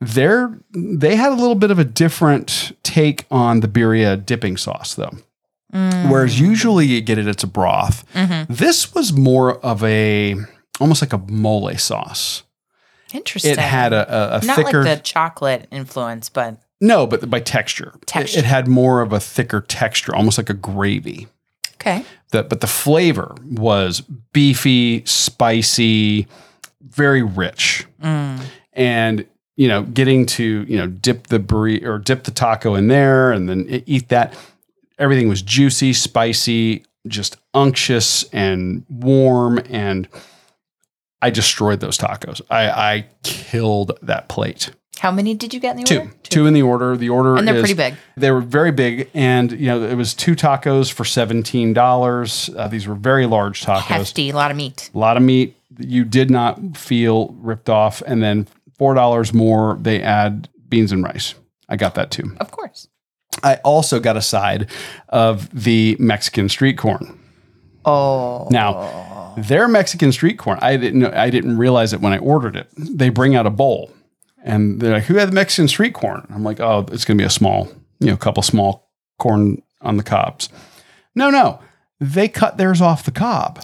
[0.00, 4.94] They're, they had a little bit of a different take on the birria dipping sauce
[4.94, 5.12] though
[5.72, 8.04] Whereas usually you get it, it's a broth.
[8.48, 10.34] This was more of a
[10.80, 12.42] almost like a mole sauce.
[13.14, 13.52] Interesting.
[13.52, 17.38] It had a, a, a not thicker like the chocolate influence, but no, but by
[17.38, 17.92] texture.
[17.94, 18.38] It- Texture.
[18.40, 21.28] It, had more of a thicker texture, almost like a gravy.
[21.74, 22.04] okay.
[22.32, 24.00] The, but the flavor was
[24.32, 26.26] beefy, spicy,
[26.80, 28.40] very rich, Mm.
[28.72, 29.26] and
[29.60, 33.30] you know, getting to you know dip the burrito or dip the taco in there
[33.30, 34.34] and then eat that.
[34.98, 40.08] Everything was juicy, spicy, just unctuous and warm, and
[41.22, 42.40] I destroyed those tacos.
[42.50, 44.70] I, I killed that plate.
[44.98, 46.12] How many did you get in the Two, order?
[46.22, 46.96] two in the order.
[46.96, 47.94] The order And they're is- pretty big.
[48.16, 52.48] They were very big, and you know it was two tacos for seventeen dollars.
[52.56, 54.90] Uh, these were very large tacos, Hefty, a lot of meat.
[54.94, 55.54] a lot of meat.
[55.78, 58.46] You did not feel ripped off, and then
[58.80, 59.76] four dollars more.
[59.78, 61.34] They add beans and rice.
[61.68, 62.34] I got that too.
[62.40, 62.88] Of course.
[63.44, 64.70] I also got a side
[65.10, 67.20] of the Mexican street corn.
[67.84, 68.48] Oh.
[68.50, 72.56] Now, their Mexican street corn, I didn't know, I didn't realize it when I ordered
[72.56, 72.68] it.
[72.76, 73.92] They bring out a bowl
[74.42, 77.22] and they're like, "Who had the Mexican street corn?" I'm like, "Oh, it's going to
[77.22, 77.68] be a small,
[77.98, 80.48] you know, a couple small corn on the cobs."
[81.14, 81.60] No, no.
[82.00, 83.62] They cut theirs off the cob.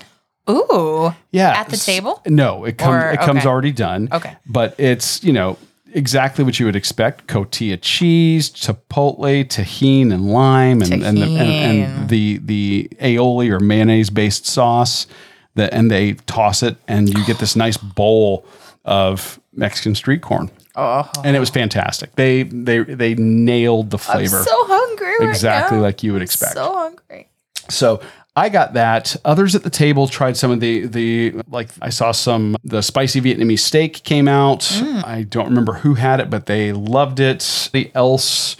[0.49, 1.13] Ooh.
[1.31, 1.51] Yeah.
[1.61, 2.23] At the table?
[2.27, 3.49] No, it comes Or- it comes okay.
[3.49, 4.09] already done.
[4.13, 4.37] Okay.
[4.47, 5.59] But it's, you know,
[5.93, 11.41] exactly what you would expect: cotija cheese, chipotle, Tajín, and lime, and and the, and,
[11.41, 15.07] and the the aioli or mayonnaise based sauce.
[15.55, 18.45] That and they toss it, and you get this nice bowl
[18.85, 20.51] of Mexican street corn.
[20.79, 22.15] Oh, And it was fantastic.
[22.17, 25.15] They they they nailed the flavor so hungry.
[25.19, 25.83] right exactly now.
[25.83, 26.53] like you would expect.
[26.53, 27.29] So hungry.
[27.71, 28.01] So
[28.39, 29.17] I got that.
[29.25, 33.21] Others at the table tried some of the the like I saw some the spicy
[33.23, 34.61] Vietnamese steak came out.
[34.61, 35.05] Mm.
[35.05, 37.71] I don't remember who had it, but they loved it.
[37.73, 38.57] The else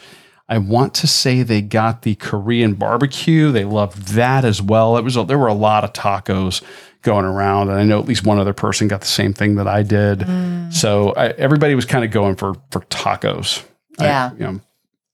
[0.49, 3.53] I want to say they got the Korean barbecue.
[3.53, 4.97] They loved that as well.
[4.97, 6.63] It was there were a lot of tacos
[7.03, 9.69] going around, and I know at least one other person got the same thing that
[9.69, 10.21] I did.
[10.21, 10.73] Mm.
[10.73, 13.63] So I, everybody was kind of going for for tacos.
[13.99, 14.33] I- Yeah.
[14.33, 14.61] you know,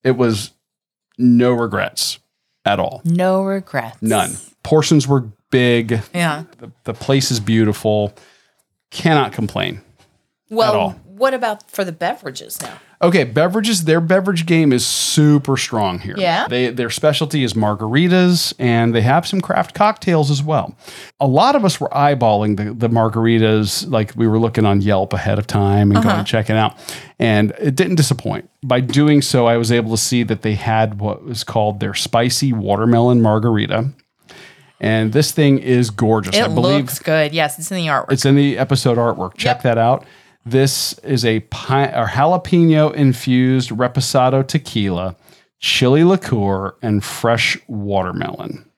[0.04, 0.52] it was
[1.18, 2.20] no regrets
[2.64, 3.00] at all.
[3.04, 4.00] No regrets.
[4.00, 4.36] None.
[4.62, 6.00] Portions were big.
[6.14, 6.44] Yeah.
[6.58, 8.14] The, the place is beautiful.
[8.90, 9.80] Cannot complain.
[10.50, 10.90] Well, all.
[11.04, 12.78] what about for the beverages now?
[13.02, 13.84] Okay, beverages.
[13.84, 16.14] Their beverage game is super strong here.
[16.16, 16.46] Yeah?
[16.46, 20.76] They their specialty is margaritas, and they have some craft cocktails as well.
[21.18, 25.12] A lot of us were eyeballing the, the margaritas, like we were looking on Yelp
[25.12, 26.22] ahead of time and going uh-huh.
[26.22, 26.76] to check it out,
[27.18, 28.48] and it didn't disappoint.
[28.62, 31.94] By doing so, I was able to see that they had what was called their
[31.94, 33.90] spicy watermelon margarita,
[34.82, 36.36] and this thing is gorgeous.
[36.36, 37.32] It I believe looks good.
[37.32, 38.12] Yes, it's in the artwork.
[38.12, 39.34] it's in the episode artwork.
[39.38, 39.62] Check Yep.
[39.62, 40.04] that out.
[40.44, 41.40] This is a or
[42.08, 45.14] jalapeno infused reposado tequila,
[45.60, 48.68] chili liqueur, and fresh watermelon.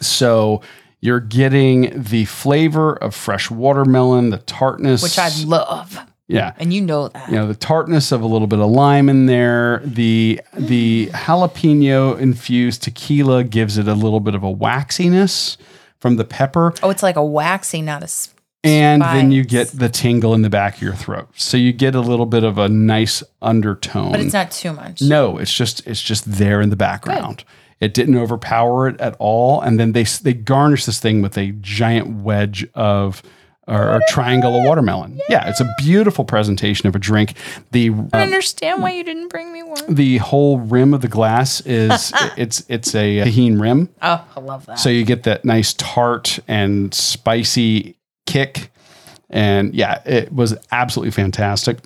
[0.00, 0.60] So
[1.00, 5.98] you're getting the flavor of fresh watermelon, the tartness, which I love.
[6.28, 7.28] Yeah, And you know that.
[7.28, 12.18] you know the tartness of a little bit of lime in there the the jalapeno
[12.18, 15.56] infused tequila gives it a little bit of a waxiness
[16.00, 16.72] from the pepper.
[16.82, 18.04] Oh, it's like a waxy, not a.
[18.04, 21.28] s- and then you get the tingle in the back of your throat.
[21.36, 24.10] So you get a little bit of a nice undertone.
[24.10, 25.00] But it's not too much.
[25.00, 27.44] no it's just it's just there in the background.
[27.80, 29.60] It didn't overpower it at all.
[29.60, 33.22] And then they they garnish this thing with a giant wedge of
[33.68, 35.20] or a triangle of watermelon.
[35.28, 37.34] Yeah it's a beautiful presentation of a drink.
[37.70, 39.94] The I don't uh, understand why you didn't bring me one.
[39.94, 43.88] the whole rim of the glass is it's it's a Tajín rim.
[44.02, 44.78] Oh, I love that.
[44.78, 47.96] so you get that nice tart and spicy
[48.26, 48.70] kick.
[49.30, 51.78] And yeah it was absolutely fantastic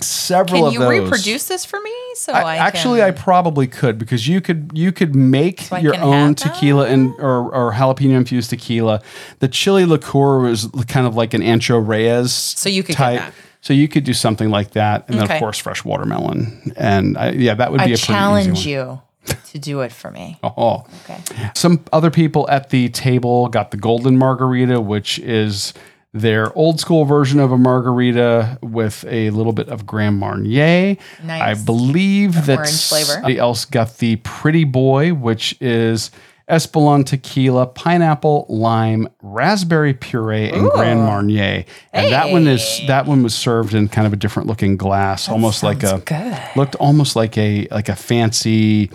[0.00, 1.92] several can of you those reproduce this for me?
[2.14, 5.96] So I- I, actually I probably could because you could you could make I your
[6.00, 9.00] own tequila and or, or jalapeno infused tequila.
[9.40, 12.32] The chili liqueur was kind of like an Ancho Reyes.
[12.32, 13.32] So you could that.
[13.60, 17.30] So you could do something like that, and then of course fresh watermelon, and I,
[17.32, 19.02] yeah, that would be I a pretty challenge you
[19.50, 20.38] to do it for me.
[20.44, 21.20] Oh, Okay.
[21.56, 25.74] some other people at the table got the golden margarita, which is
[26.12, 30.96] their old school version of a margarita with a little bit of Grand Marnier.
[31.22, 31.60] Nice.
[31.60, 36.10] I believe that somebody else got the Pretty Boy, which is
[36.48, 41.66] Espolon tequila, pineapple, lime, raspberry puree, and Grand Marnier.
[41.92, 45.28] And that one is that one was served in kind of a different looking glass,
[45.28, 46.38] almost like a good.
[46.56, 48.90] looked almost like a like a fancy.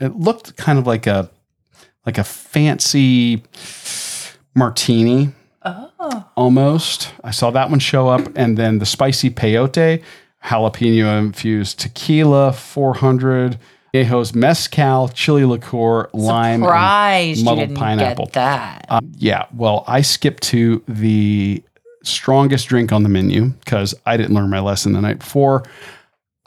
[0.00, 1.30] It looked kind of like a
[2.04, 3.44] like a fancy
[4.56, 5.32] martini.
[6.02, 6.24] Oh.
[6.36, 7.12] Almost.
[7.22, 10.02] I saw that one show up, and then the spicy peyote,
[10.44, 13.58] jalapeno infused tequila, four hundred.
[13.92, 18.24] Conejos mezcal, chili liqueur, lime, and Surprised you muddled didn't pineapple.
[18.26, 18.86] get that.
[18.88, 21.60] Uh, yeah, well, I skipped to the
[22.04, 25.64] strongest drink on the menu because I didn't learn my lesson the night before.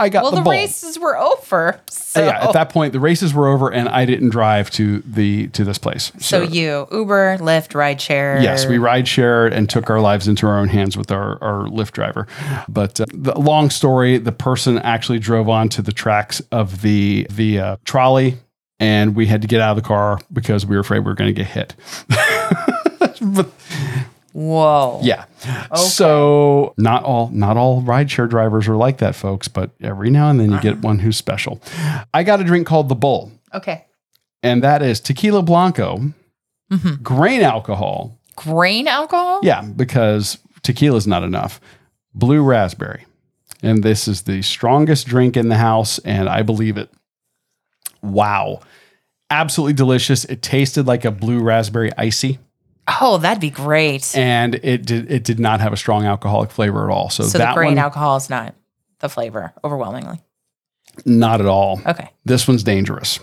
[0.03, 1.79] I got well, the, the, races were over.
[1.87, 5.47] So, Yeah, at that point, the races were over, and I didn't drive to the
[5.49, 6.11] to this place.
[6.19, 8.43] so you Uber, Lyft, rideshare.
[8.43, 11.67] Yes, we ride shared and took our lives into our own hands with our, our
[11.67, 12.27] Lyft driver.
[12.67, 17.59] But uh, the long story, the person actually drove onto the tracks of the the
[17.59, 18.37] uh, trolley,
[18.81, 21.15] and we had to get out of the car because we were afraid we were
[21.15, 21.75] going to get hit.
[23.21, 23.49] but
[24.33, 24.99] Whoa.
[25.03, 25.25] yeah,
[25.75, 29.47] so not all not all rideshare drivers are like that, folks.
[29.47, 31.61] But every now and then you get one who's special.
[32.13, 33.85] I got a drink called the Bull, Okay.
[34.41, 35.99] and that is tequila blanco,
[36.71, 37.03] mm-hmm.
[37.03, 38.17] grain alcohol.
[38.35, 39.39] Grain alcohol.
[39.43, 41.61] Yeah, because tequila is not enough.
[42.15, 43.05] Blue raspberry.
[43.61, 46.89] And this is the strongest drink in the house, and I believe it.
[48.01, 48.59] Wow.
[49.29, 50.25] Absolutely delicious.
[50.25, 52.39] It tasted like a blue raspberry icy,
[52.87, 54.15] Oh, that'd be great.
[54.15, 57.09] and it did it did not have a strong alcoholic flavor at all.
[57.09, 58.55] So, so that the grain one, alcohol is not
[58.99, 60.21] the flavor overwhelmingly.
[61.05, 61.81] not at all.
[61.85, 62.09] Okay.
[62.25, 63.19] This one's dangerous.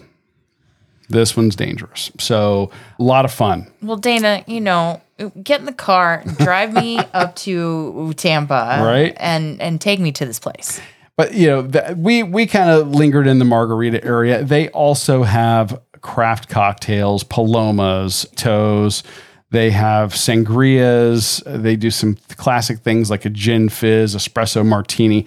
[1.08, 2.10] This one's dangerous.
[2.20, 3.70] So a lot of fun.
[3.82, 5.00] Well, Dana, you know,
[5.42, 9.14] get in the car, drive me up to Tampa, Right.
[9.18, 10.80] and and take me to this place.
[11.16, 14.42] But you know, th- we we kind of lingered in the margarita area.
[14.44, 19.02] They also have craft cocktails, palomas, toes.
[19.50, 21.42] They have sangrias.
[21.44, 25.26] They do some classic things like a gin fizz, espresso martini.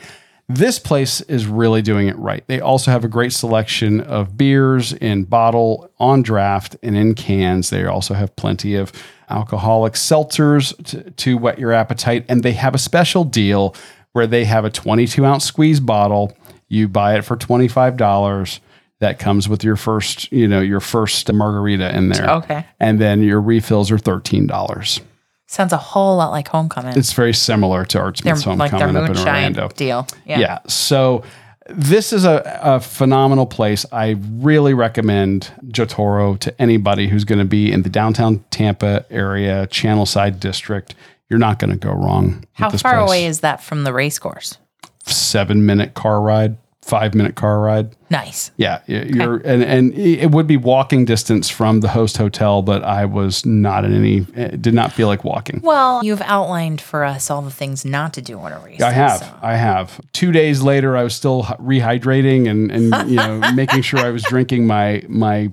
[0.49, 2.45] This place is really doing it right.
[2.47, 7.69] They also have a great selection of beers in bottle, on draft, and in cans.
[7.69, 8.91] They also have plenty of
[9.29, 12.25] alcoholic seltzers to, to whet your appetite.
[12.27, 13.75] And they have a special deal
[14.11, 16.35] where they have a 22 ounce squeeze bottle.
[16.67, 18.59] You buy it for $25.
[19.03, 22.29] That comes with your first, you know, your first margarita in there.
[22.37, 22.65] Okay.
[22.79, 25.01] And then your refills are $13.
[25.45, 26.97] Sounds a whole lot like homecoming.
[26.97, 29.67] It's very similar to Art Their- Smith's like Homecoming up in Orlando.
[29.75, 30.07] deal.
[30.25, 30.39] Yeah.
[30.39, 30.59] Yeah.
[30.67, 31.23] So
[31.69, 33.85] this is a, a phenomenal place.
[33.91, 39.67] I really recommend Jotoro to anybody who's going to be in the downtown Tampa area,
[39.67, 40.95] Channel Side District.
[41.29, 42.39] You're not going to go wrong.
[42.39, 43.09] with How far place.
[43.09, 44.57] away is that from the race course?
[45.05, 47.95] Seven minute car ride, five minute car ride.
[48.09, 48.51] Nice.
[48.57, 53.05] Yeah, you're and and it would be walking distance from the host hotel, but I
[53.05, 54.27] was not in any.
[54.35, 55.61] Eh, did not feel like walking.
[55.63, 58.81] Well, you've outlined for us all the things not to do on a race.
[58.81, 59.19] I have.
[59.19, 59.99] so- I have.
[60.11, 64.23] Two days later, I was still rehydrating and and you know making sure I was
[64.23, 65.51] drinking my my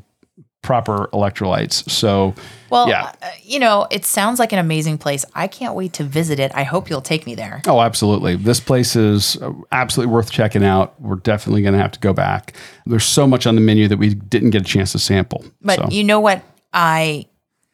[0.63, 1.89] proper electrolytes.
[1.89, 2.35] So
[2.69, 3.13] Well, yeah.
[3.23, 5.25] uh, you know, it sounds like an amazing place.
[5.35, 6.53] I can't wait to visit it.
[6.55, 7.63] I hope you'll take me there.
[7.67, 8.37] Oh, absolutely.
[8.37, 11.01] This place is uh, absolutely worth checking out.
[11.01, 12.55] We're definitely going to have to go back.
[12.87, 15.45] There's so much on the menu that we didn't get a chance to sample.
[15.63, 16.43] But so, you know what
[16.73, 17.27] I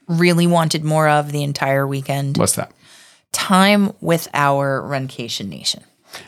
[0.06, 2.38] really wanted more of the entire weekend?
[2.38, 2.72] what's that?
[3.32, 5.82] Time with our Runcation Nation.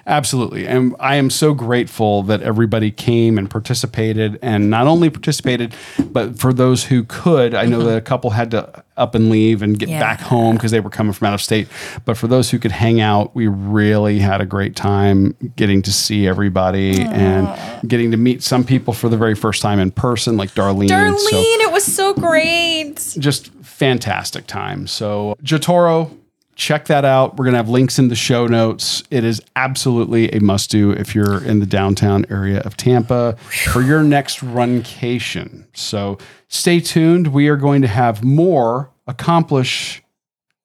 [0.07, 0.67] Absolutely.
[0.67, 5.75] And I am so grateful that everybody came and participated and not only participated,
[6.11, 9.63] but for those who could, I know that a couple had to up and leave
[9.63, 10.01] and get Yeah.
[10.01, 11.69] back home because they were coming from out of state.
[12.05, 15.93] But for those who could hang out, we really had a great time getting to
[15.93, 17.49] see everybody and
[17.89, 20.89] getting to meet some people for the very first time in person, like Darlene.
[20.89, 23.15] Darlene, So it was so great.
[23.19, 24.87] just fantastic time.
[24.89, 26.11] So Jotoro,
[26.59, 27.37] check that out.
[27.37, 29.03] We're gonna have links in the show notes.
[29.11, 33.81] It is absolutely a must do if you're in the downtown area of Tampa for
[33.81, 35.65] your next runcation.
[35.73, 37.29] So stay tuned.
[37.29, 40.03] We are going to have more accomplish,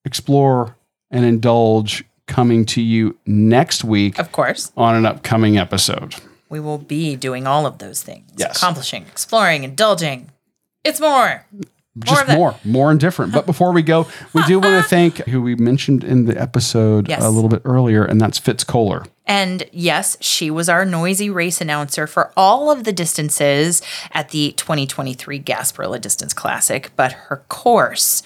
[0.03, 0.75] explore,
[1.11, 6.15] and indulge coming to you next week Of course, on an upcoming episode.
[6.49, 8.31] we will be doing all of those things.
[8.35, 8.57] Yes.
[8.57, 10.29] Accomplishing, exploring, indulging.
[10.83, 11.45] It's more.
[11.99, 12.37] Just that.
[12.37, 13.31] more, more and different.
[13.33, 17.07] But before we go, we do want to thank who we mentioned in the episode
[17.07, 17.23] Yes.
[17.23, 19.05] a little bit earlier, and that's Fitz Koehler.
[19.25, 23.81] And yes, she was our noisy race announcer for all of the distances
[24.11, 26.91] at the 2023 Gasparilla Distance Classic.
[26.95, 28.23] But her course,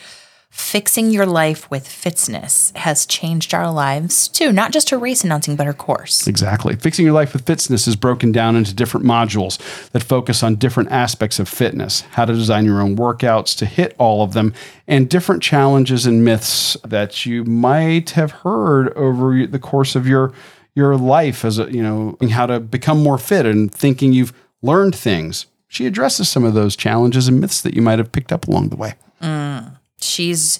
[0.57, 4.51] Fixing Your Life with Fitness has changed our lives too.
[4.51, 6.27] Not just her race announcing, but her course.
[6.27, 6.75] Exactly.
[6.75, 9.59] Fixing Your Life with Fitness is broken down into different modules
[9.91, 13.95] that focus on different aspects of fitness, how to design your own workouts to hit
[13.99, 14.51] all of them,
[14.87, 20.33] and different challenges and myths that you might have heard over the course of your
[20.73, 24.33] your life as a, you know, how to become more fit and thinking you've
[24.63, 25.45] learned things.
[25.67, 28.69] She addresses some of those challenges and myths that you might have picked up along
[28.69, 28.95] the way.
[29.21, 29.76] Mm.
[29.99, 30.59] She's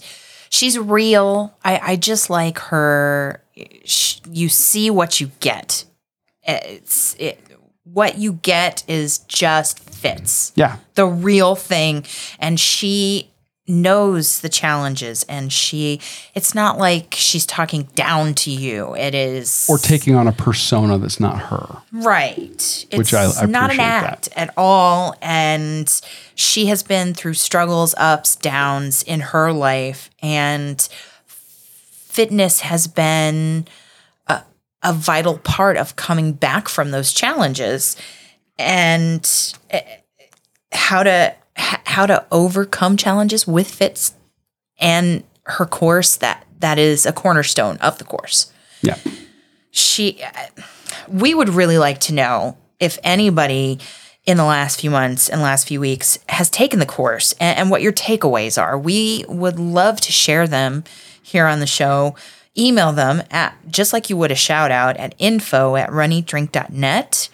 [0.50, 1.56] she's real.
[1.64, 3.44] I I just like her.
[3.86, 5.86] Sh- You see what you get.
[6.44, 7.40] It's it.
[7.84, 10.78] What you get is just Fitz Yeah.
[10.96, 12.06] the real thing,
[12.40, 13.32] and she
[13.68, 16.00] knows the challenges and she
[16.34, 20.98] it's not like she's talking down to you it is Or taking on a persona
[20.98, 21.82] that's not her.
[21.92, 22.86] Right.
[22.90, 24.28] It's Which I- I not an appreciate that.
[24.38, 25.16] at all.
[25.22, 25.90] And
[26.36, 30.10] she has been through struggles, ups, downs in her life.
[30.22, 30.88] And
[31.26, 33.68] fitness has been
[34.28, 34.42] a,
[34.84, 37.96] a vital part of coming back from those challenges
[38.58, 39.82] and eh,
[40.72, 44.14] how to h- how to overcome challenges with Fitz
[44.80, 48.52] and her course that that is a cornerstone of the course.
[48.82, 48.98] Yeah.
[49.72, 50.62] she uh,
[51.08, 53.80] we would really like to know if anybody
[54.26, 57.72] in the last few months and last few weeks has taken the course and, and
[57.72, 58.78] what your takeaways are.
[58.78, 60.84] We would love to share them
[61.22, 62.16] here on the show.
[62.58, 67.30] Email them at just like you would a shout out at info at runeatdrink.net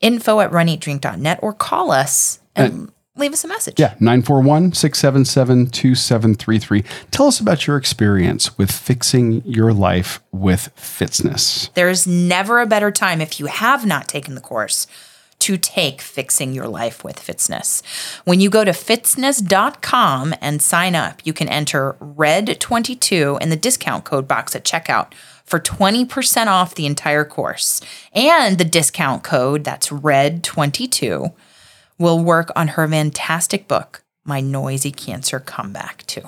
[0.00, 6.84] info at runeatdrink.net or call us and leave us a message Yeah, 941 677 2733.
[7.10, 11.70] Tell us about your experience with fixing your life with fitness.
[11.74, 14.86] There's never a better time if you have not taken the course
[15.40, 17.82] to take fixing your life with fitness.
[18.24, 24.04] When you go to fitzness.com and sign up, you can enter RED22 in the discount
[24.04, 25.12] code box at checkout
[25.44, 27.80] for 20% off the entire course.
[28.12, 31.32] And the discount code, that's RED22,
[31.98, 36.22] will work on her fantastic book, My Noisy Cancer Comeback, too.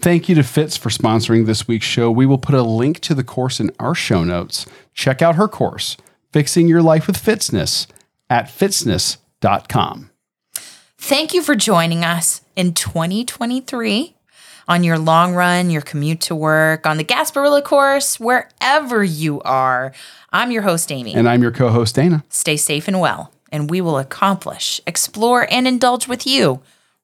[0.00, 2.10] Thank you to Fitz for sponsoring this week's show.
[2.10, 4.66] We will put a link to the course in our show notes.
[4.94, 5.96] Check out her course,
[6.32, 7.86] Fixing Your Life with Fitzness,
[8.30, 10.10] at fitzness.com.
[10.98, 14.16] Thank you for joining us in 2023
[14.68, 19.92] on your long run, your commute to work, on the Gasparilla course, wherever you are.
[20.32, 21.14] I'm your host, Amy.
[21.14, 22.24] And I'm your co host, Dana.
[22.28, 26.60] Stay safe and well, and we will accomplish, explore, and indulge with you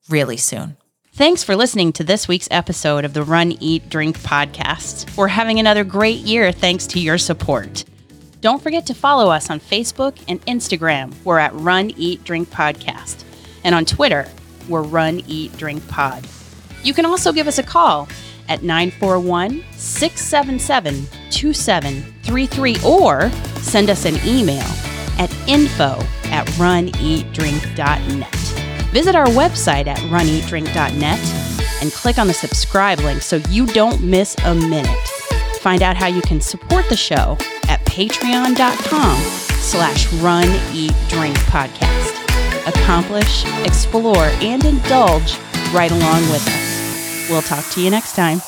[0.08, 0.76] really soon.
[1.14, 5.14] Thanks for listening to this week's episode of the Run, Eat, Drink podcast.
[5.16, 7.84] We're having another great year thanks to your support.
[8.40, 11.14] Don't forget to follow us on Facebook and Instagram.
[11.22, 13.24] We're at Run, Eat, Drink Podcast.
[13.62, 14.26] And on Twitter,
[14.68, 16.26] we're Run, Eat, Drink Pod.
[16.82, 18.08] You can also give us a call
[18.48, 24.66] at 941 677 2733 or send us an email
[25.18, 28.34] at info at runeatdrink.net.
[28.92, 31.18] Visit our website at runeatdrink.net
[31.82, 35.08] and click on the subscribe link so you don't miss a minute.
[35.60, 37.36] Find out how you can support the show
[37.68, 39.16] at patreon.com
[39.62, 42.18] slash run eat drink podcast.
[42.66, 45.38] Accomplish, explore, and indulge
[45.72, 47.30] right along with us.
[47.30, 48.40] We'll talk to you next time.